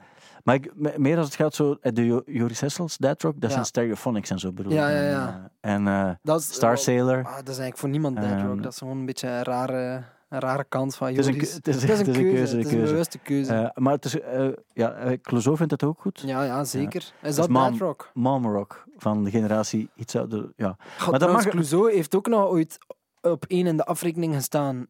[0.44, 3.42] maar ik, meer als het gaat zo, eh, de Jo- Joris Hessels, Dead Rock, dat
[3.48, 3.54] Ja.
[3.54, 5.50] zijn stereophonics en zo bedoel Ja, ja, En, ja.
[5.60, 6.52] En dat is...
[6.52, 7.16] Star Sailor.
[7.24, 8.50] Ah, dat is eigenlijk voor niemand dead rock.
[8.50, 11.32] Ehm, Dat is gewoon een beetje een rare, een rare kant van Het is een
[11.32, 11.52] Joris.
[11.54, 12.92] het is- Het is een keuze, het is een keuze.
[12.92, 13.54] bewuste keuze.
[13.54, 16.20] eh, maar het is, eh, ja, Clouseau vindt het ook goed.
[16.26, 17.00] ja, ja, zeker.
[17.00, 18.10] Is is dat dead rock?
[18.14, 20.52] Mom Rock van de generatie iets ouder.
[20.56, 20.76] Ja.
[20.98, 22.78] God, dat mag- Clouseau heeft ook nog ooit
[23.22, 24.86] op één in de afrekening gestaan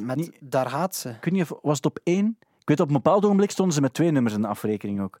[0.00, 1.08] met Niet- Daar gaat ze.
[1.08, 2.38] Ik weet niet of was het op één.
[2.64, 5.18] Ik weet op een bepaald ogenblik stonden ze met twee nummers in de afrekening ook.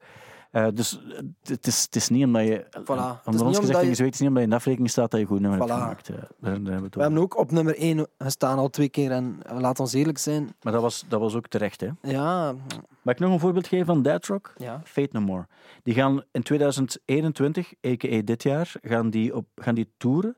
[0.50, 2.64] Eh, dus eh, het is, het is niet omdat je.
[2.70, 2.86] Voilà.
[2.86, 5.10] Onder Het is ons gezegd je- het is niet omdat je in de afrekening staat
[5.10, 6.08] dat je goed nummer hebt gemaakt.
[6.08, 6.14] eh.
[6.16, 9.38] daar, daar hebben we We hebben ook op nummer 1 gestaan al twee keer en
[9.42, 10.54] eh, laat ons eerlijk zijn.
[10.62, 11.80] Maar dat was, dat was ook terecht.
[11.80, 11.88] Hè.
[12.02, 12.54] Ja,
[13.02, 14.52] Mag ik nog een voorbeeld geven van Dead Rock?
[14.56, 14.80] ja.
[14.84, 15.46] Fate No More.
[15.82, 18.20] Die gaan in 2021, a.k.a.
[18.24, 20.36] dit jaar, gaan die, op, gaan die toeren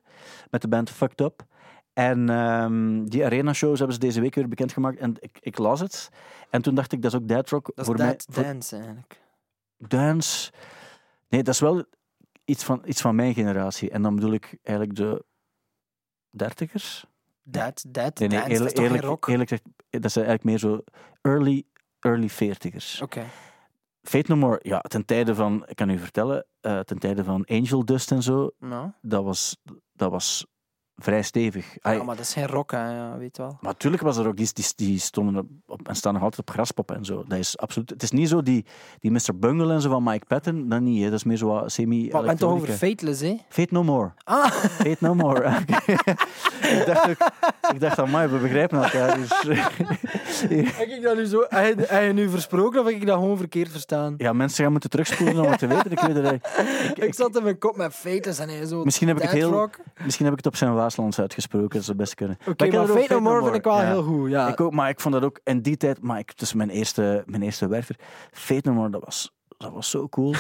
[0.51, 1.45] met de band Fucked Up.
[1.97, 4.99] En ehm, die arena-shows hebben ze deze week weer bekendgemaakt.
[4.99, 6.09] En ik, ik las het.
[6.51, 7.67] En toen dacht ik, dat is ook Dead Rock.
[7.67, 9.21] Dat is voor dead mij, voor dance eigenlijk.
[9.79, 10.53] dance.
[11.29, 11.85] Nee, dat is wel
[12.45, 13.91] iets van, iets van mijn generatie.
[13.91, 15.25] En dan bedoel ik eigenlijk de
[16.31, 17.07] dertigers.
[17.43, 19.29] Dead, dead Nee, nee, dance, dat is eerlijk, eerlijk, rock?
[19.29, 19.69] eerlijk gezegd,
[20.03, 20.83] dat zijn eigenlijk meer zo
[21.23, 21.65] early,
[22.01, 23.01] early veertigers.
[23.03, 23.25] Oké.
[24.03, 27.45] Fate No More, ja, ten tijde van, ik kan u vertellen, eh, ten tijde van
[27.45, 29.57] Angel Dust en zo, Nou, dat was,
[29.93, 30.47] dat was
[30.97, 31.77] vrij stevig.
[31.81, 33.57] Ai, ja, maar dat is geen rock, hè, ja, weet je wel.
[33.61, 36.55] Maar natuurlijk was er ook, die, die, die stonden op, en staan nog altijd op
[36.55, 37.25] graspop en zo.
[37.29, 38.65] Dat is absoluut, het is niet zo die,
[39.01, 39.39] die Mr.
[39.39, 41.03] Bungle en zo van Mike Patton, dat niet.
[41.03, 41.11] Hè.
[41.11, 43.37] Dat is meer zo semi Maar het toch over Fateless, hè?
[43.49, 44.13] Fate No More.
[44.25, 45.51] Ah, Fate No More.
[46.79, 47.31] Ik, dacht ook,
[47.73, 49.17] ik dacht mij, we begrijpen elkaar.
[49.17, 49.29] Dus,
[50.79, 51.45] heb ik dat nu zo...
[51.49, 54.15] Heb je, heb je nu versproken of heb ik dat gewoon verkeerd verstaan?
[54.19, 55.91] ja, mensen gaan moeten terugspoelen om het te weten.
[55.91, 58.85] Ik weet het, ik, Ik zat in mijn kop met Fateless en hij zo...
[58.85, 59.79] Misschien heb ik het heel- rock.
[60.05, 62.37] misschien heb ik het op zijn Waaslands uitgesproken, dat zou best kunnen.
[62.41, 63.87] Oké, ik heb maar over Fate No More vind ik wel Ja.
[63.87, 64.49] heel goed, ja.
[64.49, 66.71] Ik ook, maar ik vond dat ook in die tijd, maar ik, het is mijn
[66.71, 67.97] eerste, mijn eerste werver.
[68.33, 70.35] Fate No More, dat was, dat was zo cool.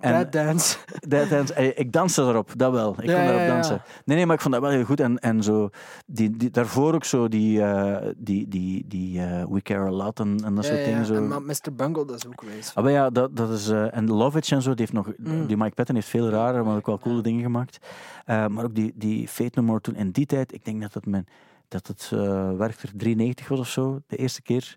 [0.00, 0.76] Dead Dance.
[1.08, 2.94] Dance, ik danste erop, dat wel.
[2.98, 3.46] Ik Ja, kon daarop ja.
[3.46, 3.82] dansen.
[4.04, 5.00] Nee, nee, maar ik vond dat wel heel goed.
[5.00, 5.70] En, en zo,
[6.06, 10.20] die, die, daarvoor ook zo die, eh, die, die, die eh, We Care A Lot
[10.20, 11.06] en, en dat Ja, soort dingen.
[11.06, 11.14] Zo.
[11.14, 11.74] en Mr.
[11.76, 12.72] Bungle, dat is ook geweest.
[12.74, 13.68] Ah, maar ja, dat, dat is...
[13.68, 15.08] eh, en Lovitch en zo, die heeft nog...
[15.16, 15.46] Mm.
[15.46, 17.78] Die Mike Patton heeft veel rare, maar ook wel coole dingen gemaakt.
[18.26, 21.06] Maar ook die, die Fate No More toen, in die tijd, ik denk dat het
[21.06, 21.26] mijn...
[21.70, 24.76] Dat het eh Werchter 93 was of zo, de eerste keer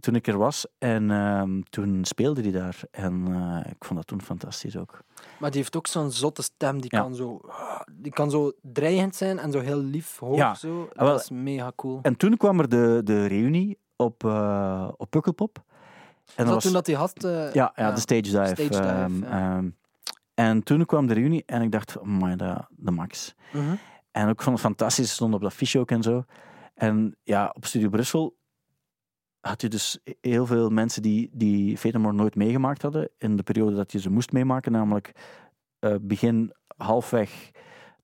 [0.00, 0.66] toen ik er was.
[0.78, 2.80] En ehm, toen speelde hij daar.
[2.90, 3.26] En
[3.64, 4.98] eh, ik vond dat toen fantastisch ook.
[5.38, 7.00] Maar die heeft ook zo'n zotte stem, die Ja.
[7.00, 7.40] kan zo...
[7.92, 10.54] Die kan zo dreigend zijn en zo heel lief hoog Ja.
[10.54, 10.88] zo.
[10.92, 11.98] Ah, wel, Dat is mega cool.
[12.02, 15.62] En toen kwam er de, de reunie op, eh op Pukkelpop.
[16.34, 17.24] En dat was, toen dat die had...
[17.24, 18.44] eh, ja, ja, de stage dive.
[18.46, 19.56] Stage dive, ehm, ja.
[19.56, 19.68] ehm,
[20.34, 23.34] en toen kwam de reunie en ik dacht, man, de, de max.
[24.18, 26.24] En ook vond het fantastisch, ze stonden op dat fiche ook en zo.
[26.74, 28.36] En ja, op Studio Brussel
[29.40, 31.78] had je dus heel veel mensen die, die
[32.12, 33.10] nooit meegemaakt hadden.
[33.18, 35.12] In de periode dat je ze moest meemaken, namelijk
[35.78, 37.50] eh, begin halfweg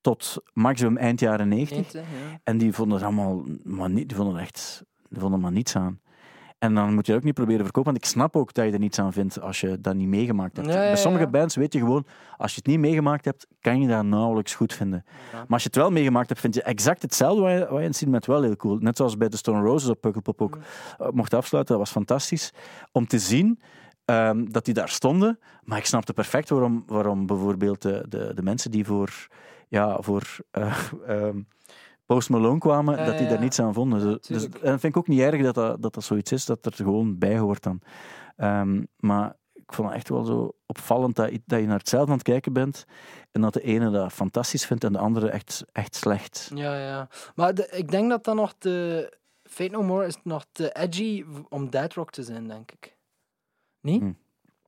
[0.00, 1.76] tot maximum eind jaren 90.
[1.76, 2.40] Eentje, ja.
[2.44, 6.00] En die vonden er allemaal maar niet, die vonden echt, die vonden maar niets aan.
[6.58, 8.78] En dan moet je ook niet proberen verkopen, want ik snap ook dat je er
[8.78, 10.68] niets aan vindt als je dat niet meegemaakt hebt.
[10.68, 13.80] Ja, ja, Bij sommige bands weet je gewoon, als je het niet meegemaakt hebt, kan
[13.80, 15.04] je dat nauwelijks goed vinden.
[15.32, 17.84] Maar als je het wel meegemaakt hebt, vind je exact hetzelfde wat je, wat je
[17.84, 18.76] in het met wel heel cool.
[18.76, 20.58] Net zoals bij de Stone Roses op Pukkelpop ook
[20.98, 21.74] eh, mocht afsluiten.
[21.76, 22.52] Dat was fantastisch
[22.92, 23.60] om te zien
[24.04, 25.38] ehm, dat die daar stonden.
[25.62, 29.28] Maar ik snapte perfect waarom, waarom bijvoorbeeld de, de, de mensen die voor,
[29.68, 31.38] ja, voor eh, ehm,
[32.06, 34.20] Post Malone kwamen, Ja, dat die daar niets aan vonden.
[34.26, 36.66] Dus, en dat vind ik ook niet erg dat dat, dat, dat zoiets is, dat
[36.66, 37.80] er gewoon bij hoort dan.
[38.36, 42.10] Ehm, maar ik vond het echt wel zo opvallend dat, je- dat je naar hetzelfde
[42.10, 42.84] aan het kijken bent
[43.32, 46.50] en dat de ene dat fantastisch vindt en de andere echt, echt slecht.
[46.54, 47.08] Ja, ja.
[47.34, 49.12] Maar de- ik denk dat dat nog te...
[49.44, 52.96] Fate No More is nog te edgy om Dead Rock te zijn, denk ik.
[53.80, 54.00] Niet?
[54.00, 54.12] Hm.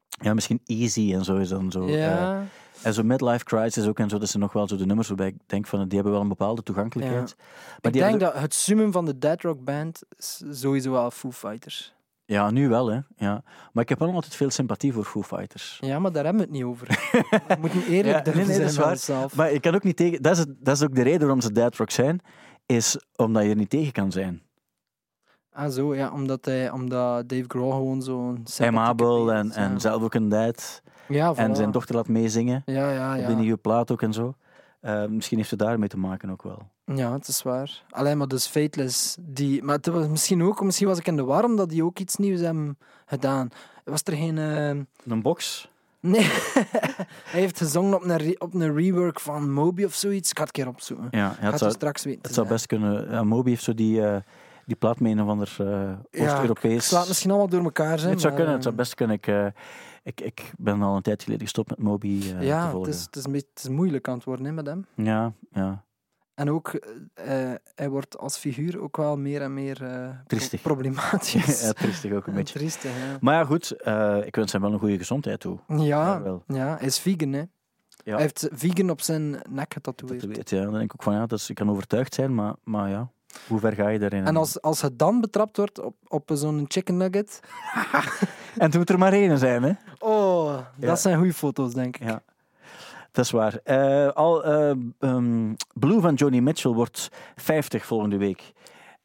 [0.08, 1.86] Ja, misschien Easy en zo is dan zo.
[1.86, 2.44] eh, Ja.
[2.82, 5.26] En zo Midlife Crisis ook en zo, dat zijn nog wel zo de nummers waarbij
[5.26, 7.34] ik denk van, die hebben wel een bepaalde toegankelijkheid.
[7.36, 11.10] Maar ik die denk dat het summum van de Dead Rock band is sowieso wel
[11.10, 11.94] Foo Fighters.
[12.24, 13.00] Ja, nu wel, hè.
[13.16, 13.42] Ja.
[13.72, 15.78] Maar ik heb wel altijd veel sympathie voor Foo Fighters.
[15.80, 16.86] Ja, maar daar hebben we het niet over.
[17.48, 18.92] we moeten eerlijk Ja, durven nee, nee, zijn dat is met waar.
[18.92, 19.36] onszelf.
[19.36, 20.22] Maar ik kan ook niet tegen...
[20.22, 22.20] Dat is, dat is ook de reden waarom ze Dead Rock zijn,
[22.66, 24.42] is omdat je er niet tegen kan zijn.
[25.52, 26.12] Ah, zo, ja.
[26.12, 29.78] Omdat, hij, omdat Dave Grohl gewoon zo'n peet en, en ja.
[29.78, 30.82] zelf ook een dad.
[31.08, 32.62] Ja, En zijn dochter laat meezingen.
[32.64, 33.26] Ja, ja, Op ja.
[33.26, 34.34] de nieuwe plaat ook en zo.
[34.80, 36.58] Eh, misschien heeft het daarmee te maken ook wel.
[36.94, 37.82] Ja, het is waar.
[37.90, 39.62] Alleen maar dus Fateless, die...
[39.62, 42.16] Maar het was misschien ook, misschien was ik in de war omdat die ook iets
[42.16, 43.48] nieuws hebben gedaan.
[43.84, 44.38] Was er geen...
[44.38, 44.68] eh,
[45.04, 45.68] Een box?
[46.00, 46.22] Nee,
[47.32, 50.30] hij heeft gezongen op een, re- op een rework van Moby of zoiets.
[50.30, 51.08] Ik ga het een keer opzoeken.
[51.10, 52.20] Ja, ja het, het zou, straks weten.
[52.22, 53.10] het zou best kunnen.
[53.10, 54.16] Ja, Moby heeft zo die, eh,
[54.66, 55.66] die plaat mee een of ander eh,
[56.10, 56.74] Ja, Oost-Europees...
[56.74, 58.12] Het slaat misschien allemaal door elkaar zijn.
[58.12, 59.16] het zou kunnen, het zou best kunnen.
[59.16, 59.26] Ik,
[60.06, 63.16] ik, ik ben al een tijd geleden gestopt met Moby te Ja, het is, het,
[63.16, 64.86] is een beetje, het is moeilijk aan het worden hè, met hem.
[64.94, 65.84] Ja, ja.
[66.34, 66.68] En ook,
[67.14, 69.76] eh, eh, hij wordt als figuur ook wel meer en meer
[70.26, 71.60] pro- problematisch.
[71.66, 72.58] ja, triestig ook een En beetje.
[72.58, 73.16] Triestig, ja.
[73.20, 73.70] Maar ja, goed,
[74.26, 75.58] ik wens hem wel een goede gezondheid toe.
[75.68, 76.42] Ja, Ja, wel.
[76.46, 77.42] ja, hij is vegan, hè.
[78.04, 78.12] Ja.
[78.12, 80.20] Hij heeft vegan op zijn nek Dat getatoeëerd.
[80.20, 80.62] te weten, ja.
[80.62, 83.10] Dan denk ik ook van ja, dat is, ik kan overtuigd zijn, maar, maar ja,
[83.48, 84.24] hoe ver ga je daarin?
[84.24, 87.40] En als, als hij dan betrapt wordt op, op zo'n chicken nugget...
[88.56, 89.72] en het moet er maar één zijn, hè?
[89.98, 90.86] Oh, Ja.
[90.86, 92.08] dat zijn goede foto's, denk ik.
[92.08, 92.22] Ja.
[93.12, 93.60] Dat is waar.
[93.64, 98.52] Eh, al, eh, ehm, Blue van Johnny Mitchell wordt 50 volgende week.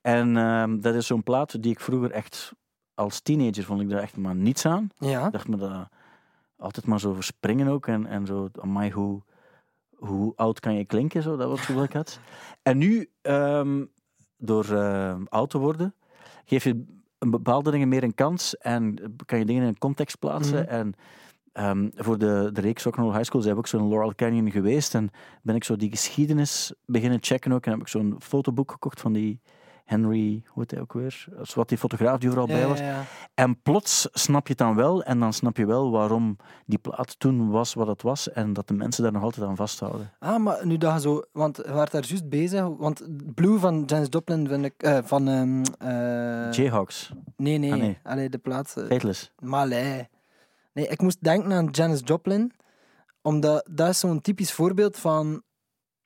[0.01, 2.51] En ehm, dat is zo'n plaat die ik vroeger echt
[2.93, 4.89] als teenager vond ik daar echt maar niets aan.
[4.97, 5.25] Ja.
[5.25, 5.88] Ik dacht me dat
[6.57, 9.21] altijd maar zo verspringen ook en, en zo, amai, hoe,
[9.95, 12.19] hoe oud kan je klinken, zo, dat was wat ik had.
[12.63, 13.86] En nu, ehm,
[14.42, 15.96] door eh, oud te worden,
[16.46, 16.84] geef je
[17.18, 20.62] een bepaalde dingen meer een kans en kan je dingen in een context plaatsen.
[20.62, 20.70] Mhm.
[20.70, 20.94] En
[21.52, 24.96] ehm, voor de, de reeks Rock'n'Roll High School zijn we ook zo'n Laurel Canyon geweest
[24.96, 25.10] en
[25.42, 29.14] ben ik zo die geschiedenis beginnen checken ook en heb ik zo'n fotoboek gekocht van
[29.14, 29.42] die
[29.86, 31.25] Henry, hoe heet hij ook weer?
[31.55, 32.79] Wat die fotograaf die overal bij was.
[32.79, 33.03] ja, ja.
[33.34, 37.19] En plots snap je het dan wel, en dan snap je wel waarom die plaat
[37.19, 40.11] toen was wat het was, en dat de mensen daar nog altijd aan vasthouden.
[40.19, 41.21] Ah, maar nu dat je zo...
[41.32, 42.67] Want je werd daar juist bezig.
[42.77, 43.01] Want
[43.36, 44.73] Blue van Janis Joplin vind ik...
[44.77, 45.27] eh, van...
[45.27, 47.71] ehm, eh, Jayhawks, nee, nee.
[47.71, 47.97] Ah, nee.
[48.03, 48.75] Allee, de plaats...
[48.75, 49.32] eh, Fateless.
[50.73, 52.51] Nee, ik moest denken aan Janis Joplin.
[53.21, 55.41] Omdat dat is zo'n typisch voorbeeld van...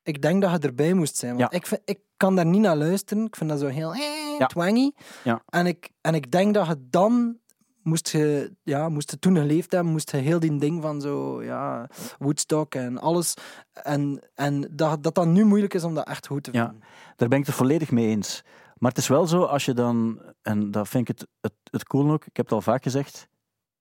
[0.06, 1.38] Ik denk dat je erbij moest zijn.
[1.38, 1.58] Want Ja.
[1.58, 3.26] ik, vind, ik kan daar niet naar luisteren.
[3.26, 3.94] Ik vind dat zo heel...
[3.94, 4.00] eh,
[4.40, 4.46] Ja.
[4.46, 4.92] twangy.
[5.24, 5.42] Ja.
[5.50, 7.38] En, ik, en ik denk dat je dan...
[7.82, 11.44] Moest je, ja, moest je toen geleefd hebben, moest je heel die ding van zo,
[11.44, 11.90] ja,
[12.20, 13.34] Woodstock en alles.
[13.74, 16.64] En, en dat, dat dan nu moeilijk is om dat echt goed te Ja.
[16.66, 16.84] vinden.
[17.16, 18.42] Daar ben ik het volledig mee eens.
[18.78, 21.84] Maar het is wel zo, als je dan, en dat vind ik het, het, het
[21.84, 23.28] cool ook, ik heb het al vaak gezegd,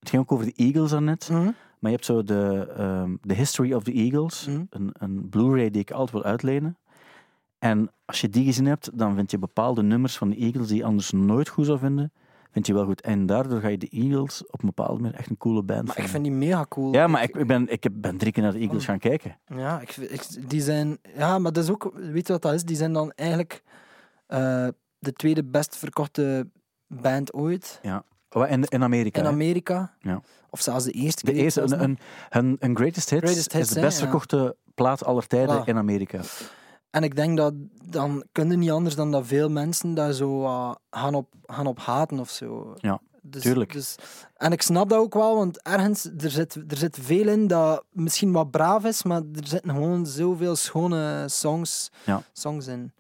[0.05, 1.43] het ging ook over de Eagles daarnet, Mhm.
[1.45, 4.63] maar je hebt zo de, the History of the Eagles, Mhm.
[4.71, 6.79] een, een Blu-ray die ik altijd wil uitlenen.
[7.59, 10.77] En als je die gezien hebt, dan vind je bepaalde nummers van de Eagles die
[10.77, 12.13] je anders nooit goed zou vinden,
[12.51, 13.01] vind je wel goed.
[13.01, 15.99] En daardoor ga je de Eagles op een bepaalde manier echt een coole band Maar
[15.99, 16.11] ik vinden.
[16.11, 16.93] vind die mega cool.
[16.93, 18.89] Ja, maar ik, ik, ben, ik heb- ben drie keer naar de Eagles Oh.
[18.89, 19.39] gaan kijken.
[19.47, 20.99] Ja, ik, ik, die zijn...
[21.17, 21.93] Ja, maar dat is ook...
[21.95, 22.65] Weet je wat dat is?
[22.65, 23.63] Die zijn dan eigenlijk
[24.27, 26.49] eh, de tweede best verkochte
[26.87, 27.97] band ooit Oh,
[28.35, 29.21] In, in Amerika.
[29.21, 29.27] in?
[29.27, 29.95] Amerika.
[30.01, 30.21] Ja.
[30.51, 31.99] Of zelfs de eerste De eerste, een,
[32.31, 34.03] een, hun greatest hits, Greatest Hits, is de best ja.
[34.05, 35.69] verkochte plaat aller tijden Voilà.
[35.69, 36.21] in Amerika.
[36.91, 37.55] En ik denk dat
[37.85, 41.67] dan kun je niet anders dan dat veel mensen daar zo eh, gaan, op, gaan
[41.67, 42.75] op haten of zo.
[42.77, 43.73] Ja, dus, tuurlijk.
[43.73, 43.95] Dus,
[44.37, 47.85] en ik snap dat ook wel, want ergens er zit, er zit veel in dat
[47.91, 52.23] misschien wat braaf is, maar er zitten gewoon zoveel schone songs, Ja.
[52.33, 52.93] songs in.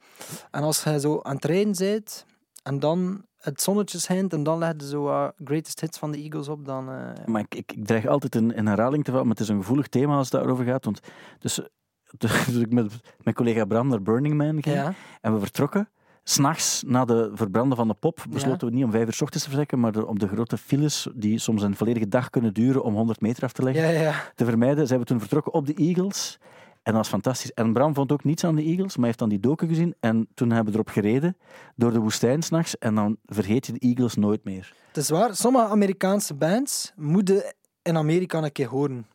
[0.51, 2.25] En als je zo aan het rijden bent
[2.63, 6.49] en dan het zonnetje schijnt en dan leg je zo greatest hits van de Eagles
[6.49, 6.89] op, dan...
[6.91, 9.51] eh, Maar ik, ik, ik dreig altijd in, in herhaling te vallen, maar het is
[9.51, 10.85] een gevoelig thema als het daarover gaat.
[10.85, 11.01] Want
[11.39, 11.61] dus,
[12.19, 12.93] dus ik met
[13.23, 14.95] mijn collega Bram naar Burning Man ging ja.
[15.21, 15.89] en we vertrokken,
[16.27, 19.45] S'nachts, na de verbranden van de pop, besloten we niet om vijf uur 's ochtends
[19.45, 22.95] te vertrekken, maar om de grote files, die soms een volledige dag kunnen duren om
[22.95, 24.15] 100 meter af te leggen, Ja, ja.
[24.35, 26.39] te vermijden, zijn we toen vertrokken op de Eagles.
[26.85, 27.53] En dat was fantastisch.
[27.53, 29.95] En Bram vond ook niets aan de Eagles, maar hij heeft dan die doken gezien.
[30.01, 31.37] En toen hebben we erop gereden,
[31.77, 32.79] door de woestijn s'nachts.
[32.79, 34.75] En dan vergeet je de Eagles nooit meer.
[34.87, 39.07] Het is waar, sommige Amerikaanse bands moeten in Amerika een keer horen.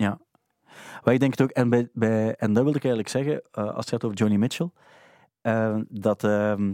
[1.04, 3.64] Maar ik denk het ook, en, bij, bij, en dat wilde ik eigenlijk zeggen, eh,
[3.64, 4.70] als het gaat over Johnny Mitchell,
[5.42, 6.74] eh, dat ehm,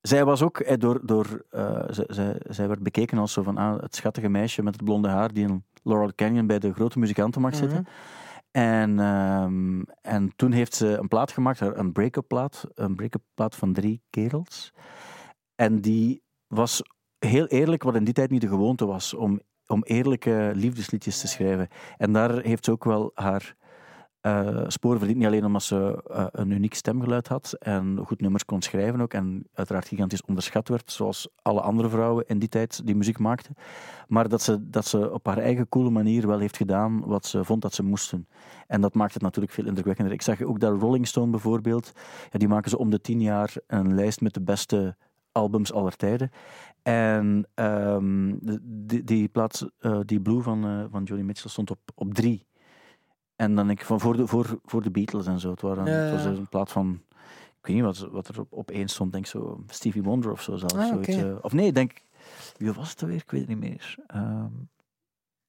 [0.00, 1.44] zij was ook eh, door, door
[1.88, 5.32] zij, zij, werd bekeken als zo van ah, het schattige meisje met het blonde haar
[5.32, 7.80] die in Laurel Canyon bij de grote muzikanten mag zitten.
[7.80, 7.90] Mhm.
[8.56, 13.56] En, ehm, en toen heeft ze een plaat gemaakt, een break-up plaat, een break-up plaat
[13.56, 14.72] van drie kerels.
[15.54, 16.82] En die was
[17.18, 21.28] heel eerlijk, wat in die tijd niet de gewoonte was, om, om eerlijke liefdesliedjes te
[21.28, 21.68] schrijven.
[21.96, 23.56] En daar heeft ze ook wel haar
[24.26, 25.18] eh sporen verdiend.
[25.18, 29.12] Niet alleen omdat ze eh, een uniek stemgeluid had en goed nummers kon schrijven ook.
[29.12, 33.54] En uiteraard gigantisch onderschat werd, zoals alle andere vrouwen in die tijd die muziek maakten.
[34.08, 37.44] Maar dat ze, dat ze op haar eigen coole manier wel heeft gedaan wat ze
[37.44, 38.26] vond dat ze moest doen.
[38.66, 40.14] En dat maakt het natuurlijk veel indrukwekkender.
[40.14, 41.92] Ik zag ook dat Rolling Stone bijvoorbeeld,
[42.30, 44.96] ja, die maken ze om de tien jaar een lijst met de beste
[45.32, 46.30] albums aller tijden.
[46.82, 52.14] En ehm, die, die plaat, eh, die Blue van, van Johnny Mitchell stond op, op
[52.14, 52.46] drie.
[53.36, 55.50] En dan denk ik van voor de, voor, voor de Beatles en zo.
[55.50, 56.28] Het, waren, Ja, het was ja.
[56.28, 57.00] een plaat van,
[57.60, 60.30] ik weet niet wat, wat er op, op één stond, denk ik zo Stevie Wonder
[60.32, 60.74] of zo zelfs.
[60.74, 61.34] Ah, zoiets, eh.
[61.40, 61.92] of nee, ik denk,
[62.56, 63.16] wie was het alweer?
[63.16, 63.96] Ik weet het niet meer.
[64.06, 64.44] Ehm,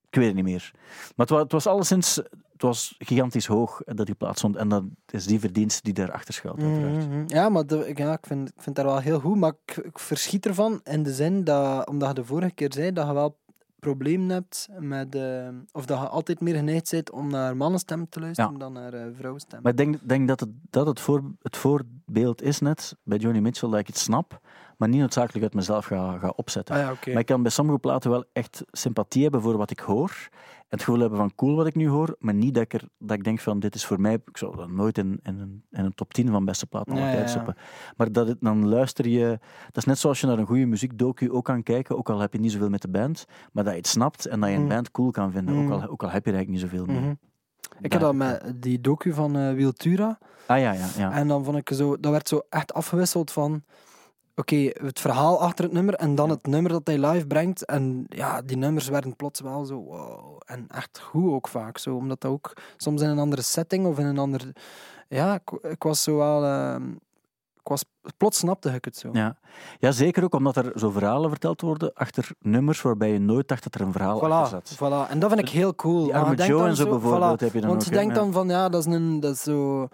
[0.10, 0.72] ik weet het niet meer.
[1.16, 2.16] Maar het was, het was alleszins,
[2.52, 4.56] het was gigantisch hoog dat die plaat stond.
[4.56, 7.08] En dat is die verdienste die daarachter schuilt, uiteraard.
[7.10, 7.24] Mhm.
[7.28, 10.00] Ja, maar de- ja, ik, vind, ik vind dat wel heel goed, maar ik, ik
[10.00, 13.38] verschiet ervan in de zin dat, omdat je de vorige keer zei, dat je wel
[13.80, 18.20] problemen hebt met, eh, of dat je altijd meer geneigd bent om naar mannenstem te
[18.20, 18.58] luisteren Ja.
[18.58, 19.60] dan naar uh, vrouwenstem.
[19.62, 23.40] Maar ik denk, denk dat, het, dat het, voor, het voorbeeld is net bij Johnny
[23.42, 24.40] Mitchell dat ik het snap,
[24.78, 26.76] maar niet noodzakelijk uit mezelf ga, ga opzetten.
[26.76, 27.12] ah ja.
[27.12, 30.12] Maar ik kan bij sommige platen wel echt sympathie hebben voor wat ik hoor.
[30.58, 32.84] En het gevoel hebben van cool wat ik nu hoor, maar niet dat ik, er,
[32.98, 34.14] dat ik denk van dit is voor mij.
[34.14, 37.30] Ik zou dat nooit in, in, een, in een top 10 van beste platen aller
[37.30, 37.56] ja.
[37.98, 39.40] Maar dat het, dan luister je.
[39.66, 42.34] Dat is net zoals je naar een goede muziekdocu ook kan kijken, ook al heb
[42.34, 44.62] je niet zoveel met de band, maar dat je het snapt en dat je een
[44.62, 44.68] Mm.
[44.68, 45.72] band cool kan vinden, Mm.
[45.72, 47.00] ook, al, ook al heb je er eigenlijk niet zoveel mee.
[47.02, 47.14] Mhm.
[47.82, 50.18] Ik heb dat met die docu van eh Wiltura.
[50.48, 51.12] Ah ja, ja, ja.
[51.12, 53.64] En dan vond ik zo, dat werd zo echt afgewisseld van.
[54.40, 57.66] Oké, het verhaal achter het nummer en dan het nummer dat hij live brengt.
[57.66, 60.40] En ja, die nummers werden plots wel zo wow.
[60.46, 61.96] En echt goed ook vaak zo.
[61.96, 64.42] Omdat dat ook soms in een andere setting of in een ander.
[65.08, 66.44] Ja, ik, ik was zo wel.
[66.46, 66.92] ehm,
[67.60, 67.84] ik was,
[68.18, 69.10] plots snapte ik het zo.
[69.14, 69.38] Ja.
[69.80, 73.64] ja, zeker ook omdat er zo verhalen verteld worden achter nummers waarbij je nooit dacht
[73.64, 74.76] dat er een verhaal achter Voilà, zat.
[74.76, 75.10] voilà.
[75.10, 76.04] En dat vind ik heel cool.
[76.04, 77.44] Die arme Joe en zo bijvoorbeeld voilà.
[77.44, 77.88] heb je dan Want ook.
[77.90, 78.22] je denkt Ja.
[78.22, 79.88] dan van, ja, dat is, een, dat is zo...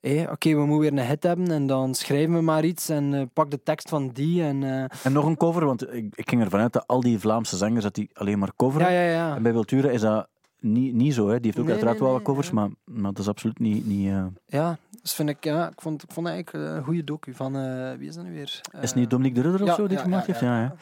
[0.00, 3.14] hé, Oké, we moeten weer een hit hebben en dan schrijven we maar iets en
[3.14, 4.62] eh, pak de tekst van die en...
[4.62, 7.56] eh, En nog een cover, want ik, ik ging ervan uit dat al die Vlaamse
[7.56, 8.92] zangers dat die alleen maar coveren.
[8.92, 9.36] ja, ja, ja.
[9.36, 10.28] En bij Wiltura is dat
[10.60, 11.28] niet, niet zo.
[11.28, 11.34] Hè.
[11.34, 13.86] Die heeft ook Nee, uiteraard nee, wel wat covers, maar, maar dat is absoluut niet...
[13.86, 17.34] niet eh, Ja, dus vind ik, ja, ik vond, ik vond eigenlijk een goede docu
[17.34, 17.52] van,
[17.98, 18.60] wie is dat nu weer?
[18.80, 20.40] is het niet Dominique de Rudder of zo die gemaakt heeft?
[20.40, 20.76] Ja,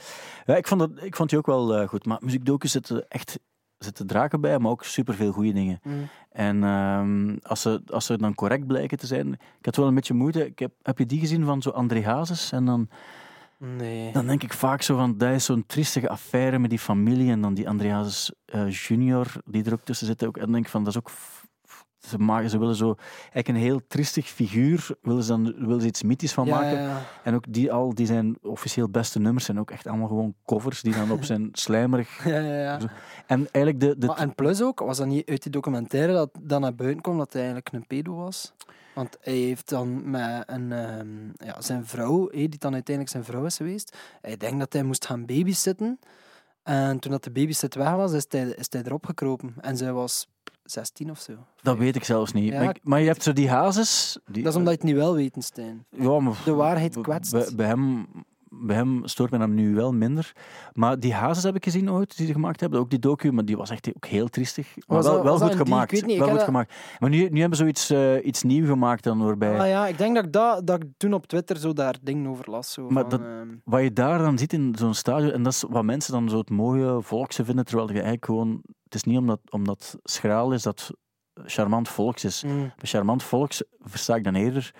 [0.46, 0.54] ja.
[0.56, 2.06] ik, vond dat, ik vond die ook wel goed.
[2.06, 3.38] Maar muziekdocus zitten echt
[3.78, 5.80] zitten draken bij, maar ook superveel goede dingen.
[5.82, 6.08] Mm.
[6.30, 9.32] En ehm, als, ze, als ze dan correct blijken te zijn...
[9.32, 10.46] Ik had wel een beetje moeite.
[10.46, 12.52] Ik heb, heb je die gezien van zo André Hazes?
[12.52, 12.88] En dan...
[13.58, 14.12] Nee.
[14.12, 17.40] Dan denk ik vaak zo van, dat is zo'n triestige affaire met die familie en
[17.40, 20.24] dan die Andreas eh, junior die er ook tussen zit.
[20.24, 21.10] Ook, en dan denk ik van, dat is ook...
[22.06, 25.86] Ze, maken, ze willen zo eigenlijk een heel triestig figuur, willen ze, dan, willen ze
[25.86, 26.82] iets mythisch van ja, maken.
[26.82, 27.02] ja.
[27.22, 30.82] En ook die al, die zijn officieel beste nummers zijn ook echt allemaal gewoon covers
[30.82, 32.24] die dan op zijn slijmerig...
[32.24, 32.78] ja, ja, ja.
[33.26, 33.98] En eigenlijk de...
[33.98, 37.02] de Maar, en plus ook, was dat niet uit die documentaire dat dan naar buiten
[37.02, 38.52] kwam dat hij eigenlijk een pedo was?
[38.94, 43.44] Want hij heeft dan met een, ehm, ja, zijn vrouw, die dan uiteindelijk zijn vrouw
[43.44, 45.98] is geweest, hij denkt dat hij moest gaan babysitten.
[46.66, 49.54] En toen dat de babysit weg was, is hij, is hij erop gekropen.
[49.60, 50.26] En zij was
[50.64, 51.32] 16 of zo.
[51.62, 52.52] dat weet ik zelfs niet.
[52.52, 54.18] Ja, maar, ik- maar je hebt zo die hazes...
[54.30, 55.84] Die, Dat is omdat je het niet wel weet, Stijn.
[55.90, 57.32] Ja, maar De waarheid kwetst.
[57.32, 58.06] Bij, bij hem,
[58.60, 60.32] bij hem stoort me hem nu wel minder.
[60.72, 62.80] Maar die hazes heb ik gezien ooit, die ze gemaakt hebben.
[62.80, 64.74] Ook die docu, maar die was echt ook heel triestig.
[64.86, 65.56] Maar wel, wel goed die?
[65.56, 65.92] gemaakt.
[65.92, 66.74] Ik weet niet, wel goed dat- gemaakt.
[66.98, 69.60] Maar nu, nu hebben ze zoiets uh, iets nieuw gemaakt dan, waarbij...
[69.60, 72.30] Ah ja, ik denk dat ik, dat, dat ik toen op Twitter zo daar dingen
[72.30, 72.72] over las.
[72.72, 75.52] Zo, Maar van, dat- ehm, Wat je daar dan ziet in zo'n stadion, en dat
[75.52, 78.60] is wat mensen dan zo het mooie volkse vinden, terwijl je eigenlijk gewoon...
[78.84, 80.90] Het is niet omdat, omdat schraal is dat
[81.44, 82.42] charmant volks is.
[82.44, 82.58] mm.
[82.60, 84.74] Bij charmant volks versta ik dan eerder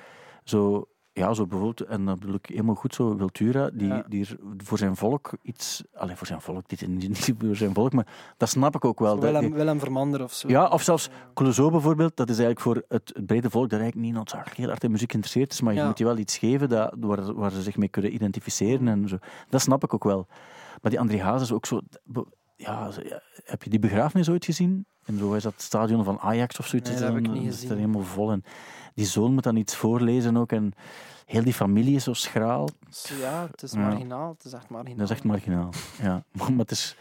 [0.44, 0.86] zo
[1.18, 4.04] ja, zo bijvoorbeeld, en dat bedoel ik helemaal goed zo, Wiltura, die, Ja.
[4.08, 5.82] die voor zijn volk iets...
[5.94, 8.06] Allee, voor zijn volk, dit is niet voor zijn volk, maar
[8.36, 9.14] dat snap ik ook wel.
[9.14, 10.48] Zo Willem, Willem Vermander of zo.
[10.48, 14.08] ja, of zelfs Clouseau bijvoorbeeld, dat is eigenlijk voor het, het brede volk dat eigenlijk
[14.08, 15.86] niet noodzakelijk heel hard in muziek geïnteresseerd is, maar je Ja.
[15.86, 19.18] moet je wel iets geven dat, waar, waar ze zich mee kunnen identificeren en zo.
[19.48, 20.26] Dat snap ik ook wel.
[20.82, 21.80] Maar die André Hazes is ook zo...
[22.56, 22.90] Ja,
[23.44, 24.86] heb je die begrafenis ooit gezien?
[25.04, 26.90] En zo is dat stadion van Ajax of zoiets.
[26.90, 28.30] Nee, dat heb dan- ik niet is er helemaal vol.
[28.30, 28.44] En
[28.96, 30.52] die zoon moet dan iets voorlezen ook.
[30.52, 30.72] En
[31.26, 32.68] heel die familie is zo schraal.
[33.20, 33.78] Ja, het is Ja.
[33.78, 34.32] marginaal.
[34.32, 34.96] Het is echt marginaal.
[34.98, 35.70] Dat is echt marginaal.
[36.02, 36.24] Ja.
[36.32, 36.96] Maar het is,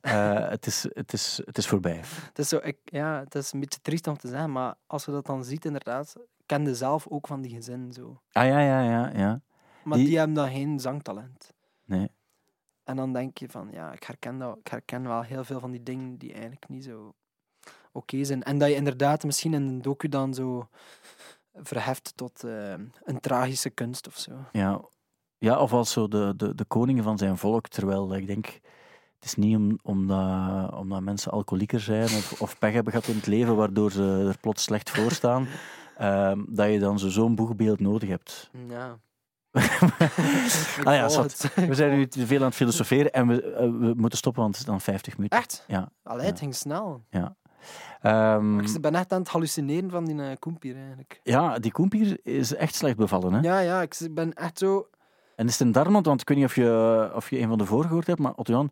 [0.00, 2.00] eh, het, is, het, is, het is voorbij.
[2.26, 5.04] Het is, zo, ik, ja, het is een beetje triest om te zeggen, maar als
[5.04, 6.14] je dat dan ziet, inderdaad,
[6.46, 8.20] kende zelf ook van die gezin zo.
[8.32, 9.10] Ah ja, ja, ja.
[9.14, 9.40] ja.
[9.84, 11.52] Maar Die- die, hebben dan geen zangtalent.
[11.84, 12.10] Nee.
[12.84, 15.70] En dan denk je van, ja, ik herken, dat, ik herken wel heel veel van
[15.70, 17.14] die dingen die eigenlijk niet zo
[17.92, 18.42] oké zijn.
[18.42, 20.68] En dat je inderdaad misschien in een docu dan zo
[21.54, 22.72] verheft tot eh,
[23.04, 24.32] een tragische kunst of zo.
[24.52, 24.80] Ja,
[25.38, 27.68] ja of als zo de, de, de koningen van zijn volk.
[27.68, 28.46] Terwijl ik denk,
[29.14, 33.16] het is niet om, omdat, omdat mensen alcoholieker zijn of, of pech hebben gehad in
[33.16, 35.46] het leven, waardoor ze er plots slecht voor staan,
[35.96, 38.50] ehm, dat je dan zo zo'n boegbeeld nodig hebt.
[38.68, 38.98] Ja.
[40.84, 41.52] Ah ja, zat.
[41.54, 44.54] We zijn nu te veel aan het filosoferen en we, eh, we moeten stoppen, want
[44.54, 45.38] het is dan 50 minuten.
[45.38, 45.64] Echt?
[45.66, 45.92] Ja.
[46.02, 47.04] Allee, het ging snel.
[48.00, 51.20] Ehm, Ik ben echt aan het hallucineren van die uh, Koempier eigenlijk.
[51.22, 53.32] ja, die koempier is echt slecht bevallen.
[53.32, 53.40] Hè?
[53.40, 54.88] Ja, ja, ik ben echt zo...
[55.36, 57.58] En is het in Darmond, want ik weet niet of je, of je een van
[57.58, 58.68] de voor gehoord hebt, maar Otto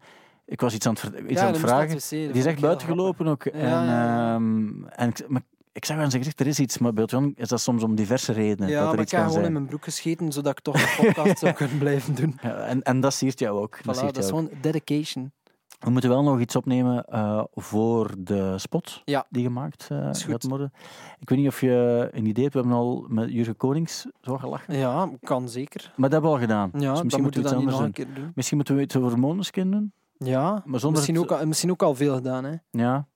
[0.49, 1.99] ik was iets aan het, iets ja, aan het vragen.
[2.09, 3.45] Die is echt ik buiten gelopen ook.
[3.45, 6.78] Ja, en, ja, ehm, en ik, maar ik zag aan zijn gezicht, er is iets,
[6.78, 8.68] maar bij Jan is dat soms om diverse redenen.
[8.70, 10.61] Ja, dat er maar ik iets heb kan gewoon in mijn broek gescheten, zodat ik
[10.61, 12.39] toch een podcast zou kunnen blijven doen.
[12.41, 13.78] En, en dat siert jou ook.
[13.78, 15.32] Voilà, Dat siert dat is gewoon dedication.
[15.79, 19.26] We moeten wel nog iets opnemen eh, voor de spot Ja.
[19.31, 20.72] die gemaakt eh, gaat worden.
[21.18, 24.37] Ik weet niet of je een idee hebt, we hebben al met Jurgen Konings zo
[24.39, 24.76] gelachen.
[24.76, 25.81] Ja, kan zeker.
[25.97, 26.70] Maar dat hebben we al gedaan.
[26.72, 28.33] Ja, dus misschien moeten moeten we iets anders doen.
[28.35, 29.93] Misschien moeten we iets over Måneskin doen.
[30.18, 32.45] Ja, Maar zonder misschien, het- ook al, misschien ook al veel gedaan.
[32.45, 32.55] Hè.
[32.70, 33.07] Ja.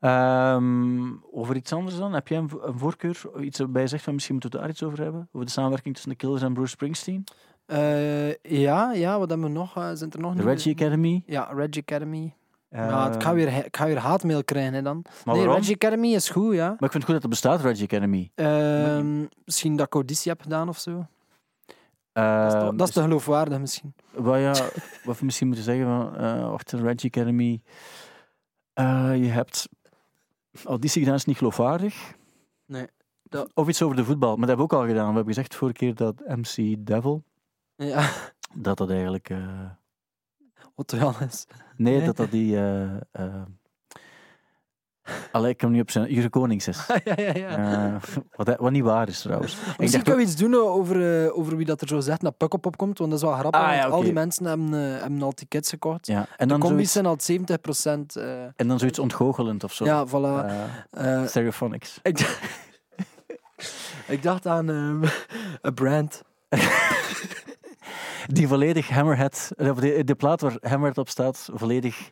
[0.00, 2.12] Ehm, over iets anders dan?
[2.12, 3.22] Heb jij een, vo- een voorkeur?
[3.40, 5.28] Iets waarbij je zegt van misschien moeten we daar iets over hebben?
[5.32, 7.24] Over de samenwerking tussen de Killers en Bruce Springsteen?
[7.68, 9.76] Eh, ja, ja, wat hebben we nog?
[9.76, 11.22] Eh, zijn er nog De Reggie Academy?
[11.26, 12.34] Ja, Reggie Academy.
[12.68, 15.00] Eh, ja, ik ga weer, ik ga weer haatmail krijgen hè, dan.
[15.04, 15.54] maar nee, waarom?
[15.56, 16.66] Reggie Academy is goed, ja.
[16.66, 18.30] Maar ik vind het goed dat het bestaat, Reggie Academy.
[18.34, 21.06] Ehm, misschien dat ik auditie heb gedaan of zo.
[22.12, 23.94] Dat is, Ehm, toch- dat is te geloofwaardig misschien.
[24.14, 24.52] Wat, ja,
[25.04, 27.60] wat we misschien moeten zeggen, van, eh wacht, de Reggie Academy.
[28.72, 29.68] Eh, je hebt
[30.64, 32.14] auditie gedaan, is niet geloofwaardig.
[32.66, 32.86] Nee,
[33.22, 35.08] dat- Of iets over de voetbal, maar dat hebben we ook al gedaan.
[35.08, 37.22] We hebben gezegd vorige keer dat MC Devil,
[37.78, 38.08] Ja,
[38.54, 39.30] dat dat eigenlijk...
[39.30, 39.38] eh,
[40.74, 41.46] Otto Jan is.
[41.76, 42.06] nee, Nee.
[42.06, 42.56] dat dat die...
[42.56, 43.42] eh eh,
[45.32, 46.12] Allee, ik hem niet op zijn...
[46.12, 46.86] Jure Konings is.
[47.04, 47.98] ja, ja, ja.
[48.36, 49.52] Wat, wat niet waar is trouwens.
[49.52, 52.32] Ik Misschien dacht kunnen we iets doen over, over wie dat er zo zegt naar
[52.32, 53.60] Pukkelpop komt, want dat is wel grappig.
[53.60, 56.06] Ah, ja, Al die mensen hebben, eh, hebben al tickets gekocht.
[56.06, 56.18] ja.
[56.18, 58.06] En, de dan combi's zoiets, zijn al 70%.
[58.22, 59.84] eh en dan zoiets ontgoochelend of zo.
[59.84, 60.46] ja, voilà.
[61.26, 61.98] Stereophonics.
[62.02, 62.40] ik,
[64.14, 65.04] ik dacht aan ehm,
[65.66, 66.22] een brand.
[68.30, 72.10] Die volledig Hammerhead, of de, de plaat waar Hammerhead op staat, volledig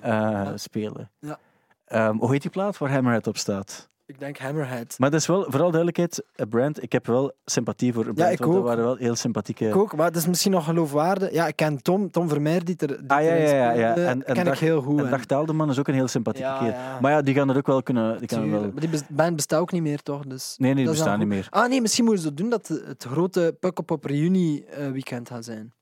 [0.00, 1.10] eh, spelen.
[1.18, 1.38] Ja.
[1.84, 3.90] Ehm, hoe heet die plaat waar Hammerhead op staat?
[4.12, 4.94] Ik denk Hammerhead.
[4.98, 6.82] Maar dat is wel, vooral duidelijkheid, een brand.
[6.82, 8.66] Ik heb wel sympathie voor brand, ik want dat ook.
[8.66, 9.68] waren wel heel sympathieke...
[9.68, 11.32] Ik ook, maar het is misschien nog geloofwaardig.
[11.32, 13.90] Ja, ik ken Tom, Tom Vermeer, die er die Ah, ja, ja, ja, ja.
[13.92, 14.98] speelde, En- en ken ik heel goed.
[14.98, 16.68] En en- Dag Taaldeman is ook een heel sympathieke ja, keer.
[16.68, 16.98] ja.
[17.00, 18.18] Maar ja, die gaan er ook wel kunnen...
[18.18, 18.50] Die Tuurlijk.
[18.50, 18.60] wel...
[18.60, 20.22] Maar die band bestaat ook niet meer, toch?
[20.26, 21.46] Dus Nee, nee, die bestaan niet meer.
[21.50, 25.44] Ah nee, misschien moeten ze dat doen dat het grote Pukkelpop reunie eh, weekend gaat
[25.44, 25.72] zijn.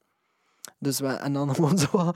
[0.78, 2.12] Dus we, en dan gewoon zo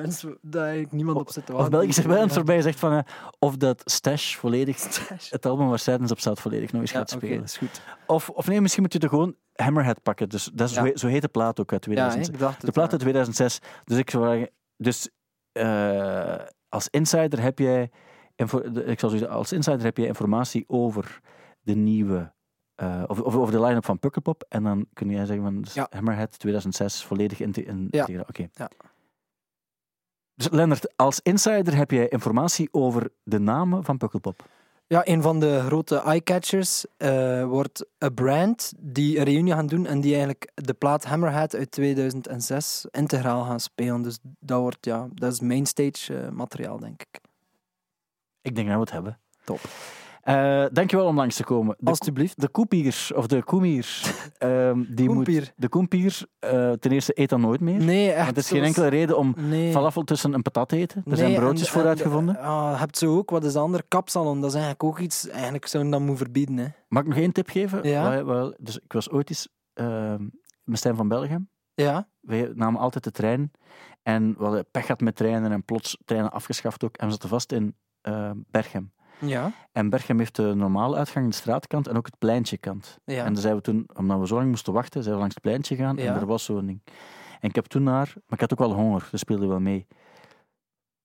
[0.00, 1.78] bands daar eigenlijk niemand op zit te Of wachten.
[1.78, 2.92] Belgische band waarbij je zegt van...
[2.92, 2.98] eh,
[3.38, 4.78] of dat Stash volledig...
[4.90, 5.30] Stash.
[5.30, 7.42] Het album waar Sadness op staat volledig nog eens Ja, gaat oké, spelen.
[7.44, 7.80] is goed.
[8.06, 10.28] Of, of nee, misschien moet je er gewoon Hammerhead pakken.
[10.28, 10.80] Dus dat is Ja.
[10.82, 12.34] zo, he- zo heet de plaat ook uit Ja, 2006.
[12.34, 13.58] ik dacht de plaat uit 2006.
[13.84, 14.50] Dus ik zou zeggen...
[14.76, 15.08] Dus
[15.52, 16.34] eh,
[16.68, 17.90] als insider heb jij...
[18.84, 21.20] Ik zal zo zeggen, als insider heb jij informatie over
[21.60, 22.32] de nieuwe...
[22.74, 24.44] eh, of, of over de line-up van Pukkelpop.
[24.48, 25.86] En dan kun jij zeggen van dus Ja.
[25.90, 27.98] Hammerhead 2006 volledig in, in Ja.
[28.00, 28.24] integraal.
[28.28, 28.46] Oké.
[28.52, 28.70] Ja.
[30.34, 34.44] Dus Lennart, als insider heb jij informatie over de namen van Pukkelpop.
[34.86, 39.86] Ja, een van de grote eyecatchers eh, wordt A Brand, die een reunie gaan doen
[39.86, 44.02] en die eigenlijk de plaat Hammerhead uit 2006 integraal gaan spelen.
[44.02, 47.20] Dus dat, wordt, ja, dat is mainstage eh, materiaal, denk ik.
[48.42, 49.18] Ik denk dat we het hebben.
[49.44, 49.60] Top.
[50.22, 51.76] Eh, dankjewel om langs te komen.
[51.78, 52.40] De, Alsjeblieft.
[52.40, 55.40] de koepiers, of de koemiers, ehm, die Koempier.
[55.40, 57.82] moet, de koempiers, eh, ten eerste eet dan nooit meer.
[57.84, 58.16] Nee, echt.
[58.24, 59.72] Want het is geen enkele reden om Nee.
[59.72, 60.96] falafel tussen een patat te eten.
[60.96, 62.38] Er Nee, zijn en- broodjes voor en- uitgevonden.
[62.38, 63.84] Ah, je hebt zo ook, wat is de andere?
[63.88, 64.40] Kapsalon.
[64.40, 66.56] Dat is eigenlijk ook iets, eigenlijk je dat moeten verbieden.
[66.58, 66.66] Hè.
[66.88, 67.88] Mag ik nog één tip geven?
[67.88, 68.24] Ja.
[68.24, 70.22] Wel, dus ik was ooit eens ehm,
[70.64, 71.48] met Stijn van Belgium.
[71.74, 73.50] Ja, Wij namen altijd de trein.
[74.02, 76.96] En we hadden pech gehad met treinen en plots treinen afgeschaft ook.
[76.96, 78.92] En we zaten vast in eh, Berchem.
[79.26, 82.98] Ja, En Berchem heeft de normale uitgang, de straatkant en ook het pleintje kant.
[83.04, 83.24] ja.
[83.24, 85.42] En dan zijn we toen, omdat we zo lang moesten wachten, zijn we langs het
[85.44, 86.14] pleintje gegaan Ja.
[86.14, 86.80] en er was zo'n ding.
[87.40, 89.86] En ik heb toen naar, maar ik had ook wel honger, dat speelde wel mee.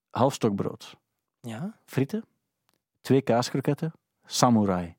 [0.09, 0.95] Half stokbrood,
[1.41, 1.77] ja.
[1.85, 2.23] frieten,
[3.01, 3.93] twee kaaskroketten,
[4.25, 4.95] samurai.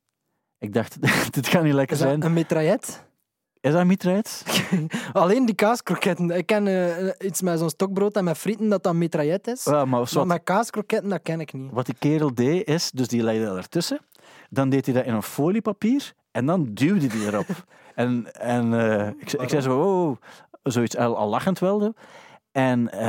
[0.58, 1.02] Ik dacht,
[1.34, 2.24] dit gaat niet lekker zijn.
[2.24, 3.06] een metraillet?
[3.60, 4.44] Is dat mitraillet?
[5.12, 6.30] Alleen die kaaskroketten.
[6.30, 9.64] Ik ken eh, iets met zo'n stokbrood en met frieten dat dat metraillet is.
[9.64, 11.72] Ja, maar met kaaskroketten, dat ken ik niet.
[11.72, 14.00] wat die kerel deed is, dus die legde dat ertussen,
[14.50, 17.46] dan deed hij dat in een foliepapier en dan duwde hij erop.
[17.94, 20.16] en en eh, ik, zei- ik zei zo, oh,
[20.62, 21.94] zoiets al, al lachend wel.
[22.52, 23.00] En eh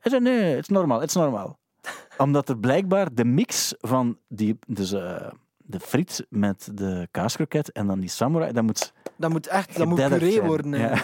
[0.00, 1.58] hij zei, nee, het is normaal, het is normaal.
[2.18, 5.26] Omdat er blijkbaar de mix van die, dus, eh,
[5.72, 9.86] de friet met de kaaskroket en dan die samurai, dat moet Dat moet echt dat
[9.86, 10.46] moet puree zijn.
[10.46, 10.70] worden.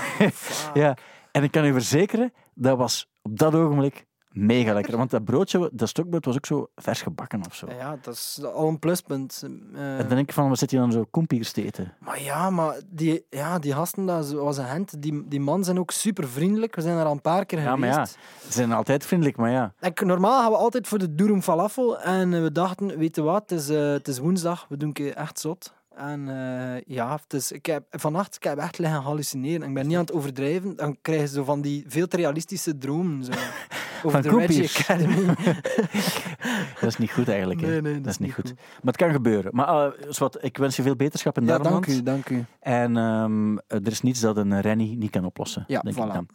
[0.75, 0.97] ja,
[1.33, 4.07] en ik kan u verzekeren, dat was op dat ogenblik
[4.39, 4.97] mega lekker.
[4.97, 7.67] Want dat broodje, dat stokbrood was ook zo vers gebakken of zo.
[7.79, 9.43] Ja, dat is al een pluspunt.
[9.75, 11.93] Eh, En dan denk ik van, wat zit je dan zo kompiers te eten?
[11.99, 15.03] Maar ja, maar die, ja, die gasten, dat was een hent.
[15.03, 16.75] Die, die man zijn ook super vriendelijk.
[16.75, 17.95] We zijn er al een paar keer Ja, geweest.
[17.97, 19.73] maar ja, ze zijn altijd vriendelijk, maar ja.
[20.05, 22.01] Normaal gaan we altijd voor de durum falafel.
[22.01, 24.93] En eh, we dachten, weet je wat, het is, eh, het is woensdag, we doen
[24.95, 25.77] echt zot.
[25.95, 29.69] En eh, ja, is, ik heb, vannacht ik heb echt liggen hallucineren.
[29.69, 30.77] Ik ben niet aan het overdrijven.
[30.77, 33.25] Dan krijg je zo van die veel te realistische dromen.
[33.25, 33.33] Zo,
[34.03, 34.89] over Van de Reggie koepiers.
[34.89, 35.35] Academy.
[36.81, 37.61] Dat is niet goed eigenlijk.
[37.61, 38.55] Nee, nee, dat, is niet goed.
[38.55, 39.51] Maar het kan gebeuren.
[39.55, 42.45] Maar uh, Swat, ik wens je veel beterschap in Ja, dank u, dank u.
[42.61, 45.65] En ehm, er is niets dat een Rennie niet kan oplossen.
[45.67, 46.07] Ja, denk voilà.
[46.07, 46.29] ik dan.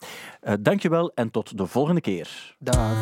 [0.44, 2.56] Uh, dankjewel en tot de volgende keer.
[2.60, 3.02] Dag.